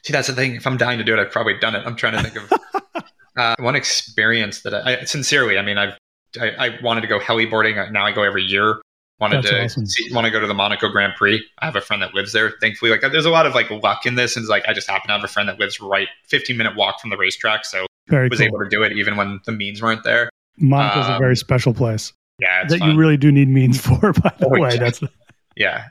See, 0.05 0.13
that's 0.13 0.29
the 0.29 0.35
thing. 0.35 0.55
If 0.55 0.67
I'm 0.67 0.77
dying 0.77 0.99
to 0.99 1.05
do 1.05 1.15
it, 1.15 1.19
I've 1.21 1.31
probably 1.31 1.59
done 1.59 1.75
it. 1.75 1.83
I'm 1.87 1.97
trying 1.97 2.13
to 2.23 2.23
think 2.31 2.37
of 2.37 3.05
uh, 3.39 3.55
one 3.59 3.75
experience 3.75 4.63
that 4.63 4.75
I, 4.75 5.01
I 5.01 5.05
sincerely, 5.05 5.59
I 5.59 5.63
mean, 5.63 5.79
I've, 5.79 5.95
I, 6.41 6.51
I 6.59 6.79
wanted 6.83 7.01
to 7.03 7.07
go 7.07 7.19
heliboarding. 7.19 7.91
Now 7.93 8.05
I 8.05 8.13
go 8.13 8.23
every 8.23 8.43
year. 8.43 8.81
Wanted 9.21 9.45
That's 9.45 9.51
to 9.51 9.63
awesome. 9.65 9.87
see, 9.87 10.13
want 10.13 10.25
to 10.25 10.31
go 10.33 10.41
to 10.41 10.47
the 10.47 10.55
Monaco 10.55 10.89
Grand 10.89 11.13
Prix. 11.17 11.41
I 11.61 11.67
have 11.67 11.77
a 11.77 11.81
friend 11.81 12.03
that 12.03 12.15
lives 12.15 12.33
there. 12.33 12.53
Thankfully, 12.61 12.91
like 12.91 13.01
there's 13.01 13.25
a 13.25 13.31
lot 13.31 13.47
of 13.47 13.55
like 13.55 13.71
luck 13.71 14.05
in 14.07 14.17
this, 14.17 14.35
and 14.37 14.43
it's 14.43 14.51
like 14.51 14.67
I 14.67 14.73
just 14.73 14.91
happen 14.91 15.07
to 15.07 15.13
have 15.15 15.23
a 15.23 15.29
friend 15.29 15.49
that 15.49 15.61
lives 15.61 15.81
right 15.81 16.09
15 16.29 16.57
minute 16.57 16.75
walk 16.75 17.01
from 17.01 17.11
the 17.11 17.17
racetrack, 17.17 17.65
so 17.65 17.87
Very 18.09 18.29
was 18.29 18.41
cool. 18.41 18.49
able 18.49 18.59
to 18.59 18.69
do 18.69 18.83
it 18.83 18.91
even 18.93 19.17
when 19.17 19.41
the 19.47 19.53
means 19.53 19.81
weren't 19.81 20.03
there. 20.03 20.29
Monaco's 20.59 21.07
a 21.07 21.13
um, 21.13 21.21
very 21.21 21.37
special 21.37 21.73
place 21.73 22.13
Yeah, 22.41 22.63
it's 22.63 22.73
that 22.73 22.81
fun. 22.81 22.91
you 22.91 22.97
really 22.99 23.17
do 23.17 23.31
need 23.31 23.49
means 23.49 23.81
for, 23.87 24.13
by 24.15 24.33
the 24.39 24.47
Oh, 24.47 24.61
way. 24.61 24.71
yeah. 24.75 24.77
That's 24.81 25.01
Yeah. 25.57 25.85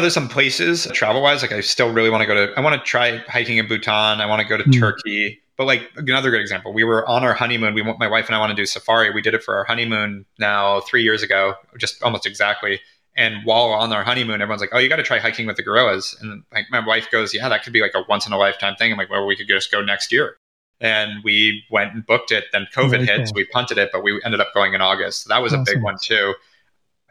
There's 0.00 0.14
some 0.14 0.28
places 0.28 0.88
travel 0.92 1.22
wise, 1.22 1.42
like 1.42 1.52
I 1.52 1.60
still 1.60 1.92
really 1.92 2.10
want 2.10 2.22
to 2.22 2.26
go 2.26 2.34
to, 2.34 2.52
I 2.58 2.60
want 2.60 2.80
to 2.80 2.84
try 2.84 3.18
hiking 3.28 3.58
in 3.58 3.68
Bhutan. 3.68 4.20
I 4.20 4.26
want 4.26 4.42
to 4.42 4.48
go 4.48 4.56
to 4.56 4.64
Hmm. 4.64 4.72
Turkey. 4.72 5.40
But 5.56 5.66
like 5.66 5.88
another 5.96 6.32
good 6.32 6.40
example, 6.40 6.72
we 6.72 6.82
were 6.82 7.08
on 7.08 7.22
our 7.22 7.32
honeymoon. 7.32 7.74
We 7.74 7.82
want, 7.82 8.00
my 8.00 8.08
wife 8.08 8.26
and 8.26 8.34
I 8.34 8.40
want 8.40 8.50
to 8.50 8.56
do 8.56 8.66
safari. 8.66 9.10
We 9.12 9.22
did 9.22 9.34
it 9.34 9.44
for 9.44 9.56
our 9.56 9.62
honeymoon 9.62 10.26
now 10.40 10.80
three 10.80 11.04
years 11.04 11.22
ago, 11.22 11.54
just 11.78 12.02
almost 12.02 12.26
exactly. 12.26 12.80
And 13.16 13.36
while 13.44 13.66
on 13.66 13.92
our 13.92 14.02
honeymoon, 14.02 14.42
everyone's 14.42 14.60
like, 14.60 14.70
"Oh, 14.72 14.78
you 14.80 14.88
got 14.88 14.96
to 14.96 15.04
try 15.04 15.20
hiking 15.20 15.46
with 15.46 15.54
the 15.54 15.62
gorillas." 15.62 16.16
And 16.20 16.42
like 16.52 16.66
my 16.72 16.84
wife 16.84 17.08
goes, 17.12 17.32
"Yeah, 17.32 17.48
that 17.48 17.62
could 17.62 17.72
be 17.72 17.80
like 17.80 17.92
a 17.94 18.02
once 18.08 18.26
in 18.26 18.32
a 18.32 18.36
lifetime 18.36 18.74
thing." 18.74 18.90
I'm 18.90 18.98
like, 18.98 19.10
"Well, 19.10 19.24
we 19.28 19.36
could 19.36 19.46
just 19.46 19.70
go 19.70 19.80
next 19.80 20.10
year." 20.10 20.36
And 20.80 21.22
we 21.22 21.62
went 21.70 21.94
and 21.94 22.04
booked 22.04 22.32
it. 22.32 22.46
Then 22.50 22.66
COVID 22.74 22.90
Very 22.90 23.06
hit, 23.06 23.28
so 23.28 23.32
we 23.36 23.44
punted 23.44 23.78
it. 23.78 23.90
But 23.92 24.02
we 24.02 24.20
ended 24.24 24.40
up 24.40 24.52
going 24.52 24.74
in 24.74 24.80
August. 24.80 25.22
So 25.22 25.28
that 25.28 25.40
was 25.40 25.52
a 25.52 25.58
big 25.64 25.80
one 25.84 25.98
too. 26.02 26.34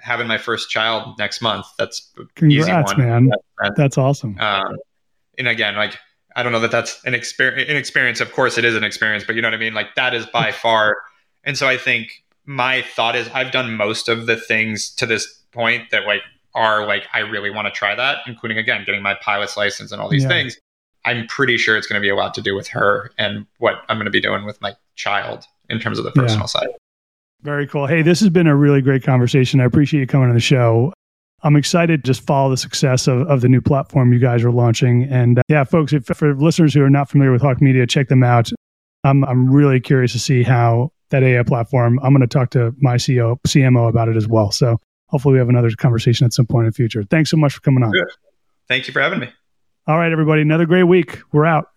Having 0.03 0.27
my 0.27 0.37
first 0.37 0.69
child 0.69 1.17
next 1.17 1.41
month. 1.41 1.65
That's 1.77 2.11
congrats, 2.35 2.91
easy 2.91 2.99
one. 3.01 3.07
man. 3.09 3.31
And, 3.59 3.75
That's 3.75 3.97
awesome. 3.97 4.37
um, 4.39 4.75
and 5.37 5.47
again, 5.47 5.75
like 5.75 5.97
I 6.35 6.43
don't 6.43 6.51
know 6.51 6.59
that 6.59 6.71
that's 6.71 7.01
an 7.05 7.13
experience. 7.13 7.69
An 7.69 7.77
experience, 7.77 8.19
of 8.21 8.31
course, 8.33 8.57
it 8.57 8.65
is 8.65 8.75
an 8.75 8.83
experience, 8.83 9.23
but 9.23 9.35
you 9.35 9.41
know 9.41 9.47
what 9.47 9.53
I 9.53 9.57
mean. 9.57 9.73
Like 9.73 9.95
that 9.95 10.13
is 10.13 10.25
by 10.27 10.51
far. 10.65 10.97
And 11.45 11.57
so 11.57 11.67
I 11.67 11.77
think 11.77 12.23
my 12.45 12.81
thought 12.95 13.15
is 13.15 13.29
I've 13.33 13.51
done 13.51 13.75
most 13.75 14.09
of 14.09 14.25
the 14.25 14.35
things 14.35 14.89
to 14.95 15.05
this 15.05 15.25
point 15.51 15.89
that 15.91 16.05
like 16.05 16.21
are 16.55 16.85
like 16.85 17.03
I 17.13 17.19
really 17.19 17.49
want 17.49 17.65
to 17.67 17.71
try 17.71 17.95
that, 17.95 18.19
including 18.27 18.57
again 18.57 18.83
getting 18.85 19.01
my 19.01 19.15
pilot's 19.15 19.55
license 19.57 19.91
and 19.91 20.01
all 20.01 20.09
these 20.09 20.23
Yeah. 20.23 20.29
things. 20.29 20.57
I'm 21.05 21.27
pretty 21.27 21.57
sure 21.57 21.75
it's 21.77 21.87
going 21.87 22.01
to 22.01 22.05
be 22.05 22.09
a 22.09 22.15
lot 22.15 22.33
to 22.35 22.41
do 22.41 22.55
with 22.55 22.67
her 22.69 23.11
and 23.17 23.45
what 23.59 23.83
I'm 23.89 23.97
going 23.97 24.05
to 24.05 24.11
be 24.11 24.21
doing 24.21 24.45
with 24.45 24.59
my 24.61 24.73
child 24.95 25.45
in 25.69 25.79
terms 25.79 25.97
of 25.97 26.03
the 26.05 26.11
Yeah. 26.15 26.21
personal 26.23 26.47
side. 26.47 26.67
Very 27.43 27.67
cool. 27.67 27.87
Hey, 27.87 28.01
this 28.01 28.21
has 28.21 28.29
been 28.29 28.47
a 28.47 28.55
really 28.55 28.81
great 28.81 29.03
conversation. 29.03 29.59
I 29.59 29.65
appreciate 29.65 29.99
you 29.99 30.07
coming 30.07 30.29
on 30.29 30.33
the 30.33 30.41
show. 30.41 30.93
I'm 31.43 31.57
excited 31.57 32.03
to 32.03 32.07
just 32.09 32.25
follow 32.25 32.49
the 32.49 32.57
success 32.57 33.05
of, 33.05 33.27
of 33.27 33.41
the 33.41 33.49
new 33.49 33.59
platform 33.59 34.13
you 34.13 34.19
guys 34.19 34.45
are 34.45 34.51
launching. 34.51 35.03
And 35.03 35.39
uh, 35.39 35.41
yeah, 35.49 35.65
folks, 35.65 35.91
if, 35.91 36.05
for 36.05 36.33
listeners 36.35 36.73
who 36.73 36.81
are 36.83 36.89
not 36.89 37.09
familiar 37.09 37.33
with 37.33 37.41
Hawke 37.41 37.61
Media, 37.61 37.85
check 37.85 38.07
them 38.07 38.23
out. 38.23 38.49
I'm, 39.03 39.25
I'm 39.25 39.51
really 39.51 39.81
curious 39.81 40.13
to 40.13 40.19
see 40.19 40.43
how 40.43 40.93
that 41.09 41.21
AI 41.21 41.43
platform, 41.43 41.99
I'm 42.01 42.13
going 42.13 42.21
to 42.21 42.27
talk 42.27 42.49
to 42.51 42.73
my 42.79 42.95
CEO, 42.95 43.37
CMO 43.45 43.89
about 43.89 44.07
it 44.07 44.15
as 44.15 44.25
well. 44.25 44.51
So 44.51 44.79
hopefully 45.07 45.33
we 45.33 45.39
have 45.39 45.49
another 45.49 45.69
conversation 45.71 46.25
at 46.25 46.31
some 46.31 46.45
point 46.45 46.65
in 46.65 46.69
the 46.71 46.75
future. 46.75 47.03
Thanks 47.03 47.29
so 47.29 47.35
much 47.35 47.53
for 47.53 47.59
coming 47.59 47.83
on. 47.83 47.91
Good. 47.91 48.07
Thank 48.69 48.87
you 48.87 48.93
for 48.93 49.01
having 49.01 49.19
me. 49.19 49.29
All 49.85 49.97
right, 49.97 50.13
everybody, 50.13 50.41
another 50.41 50.65
great 50.65 50.83
week. 50.83 51.19
We're 51.33 51.45
out. 51.45 51.72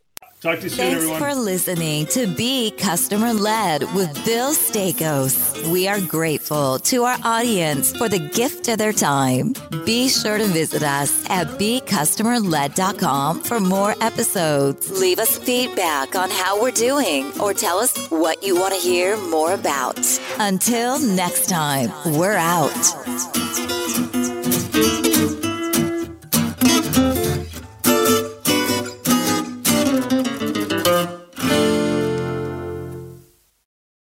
Talk 0.46 0.60
to 0.60 0.64
you 0.66 0.70
soon, 0.70 0.78
Thanks 0.78 0.94
everyone. 1.02 1.18
for 1.18 1.34
listening 1.34 2.06
to 2.06 2.28
Be 2.28 2.70
Customer 2.70 3.32
Led 3.32 3.82
with 3.94 4.14
Bill 4.24 4.54
Staikos. 4.54 5.68
We 5.72 5.88
are 5.88 6.00
grateful 6.00 6.78
to 6.78 7.02
our 7.02 7.18
audience 7.24 7.92
for 7.96 8.08
the 8.08 8.20
gift 8.20 8.68
of 8.68 8.78
their 8.78 8.92
time. 8.92 9.54
Be 9.84 10.08
sure 10.08 10.38
to 10.38 10.44
visit 10.44 10.84
us 10.84 11.28
at 11.28 11.48
becustomerled.com 11.58 13.42
for 13.42 13.58
more 13.58 13.96
episodes. 14.00 14.88
Leave 15.00 15.18
us 15.18 15.36
feedback 15.36 16.14
on 16.14 16.30
how 16.30 16.62
we're 16.62 16.70
doing 16.70 17.32
or 17.40 17.52
tell 17.52 17.80
us 17.80 18.08
what 18.10 18.44
you 18.44 18.54
want 18.54 18.72
to 18.72 18.78
hear 18.78 19.16
more 19.16 19.52
about. 19.52 19.98
Until 20.38 21.00
next 21.00 21.48
time, 21.48 21.90
we're 22.16 22.36
out. 22.36 22.70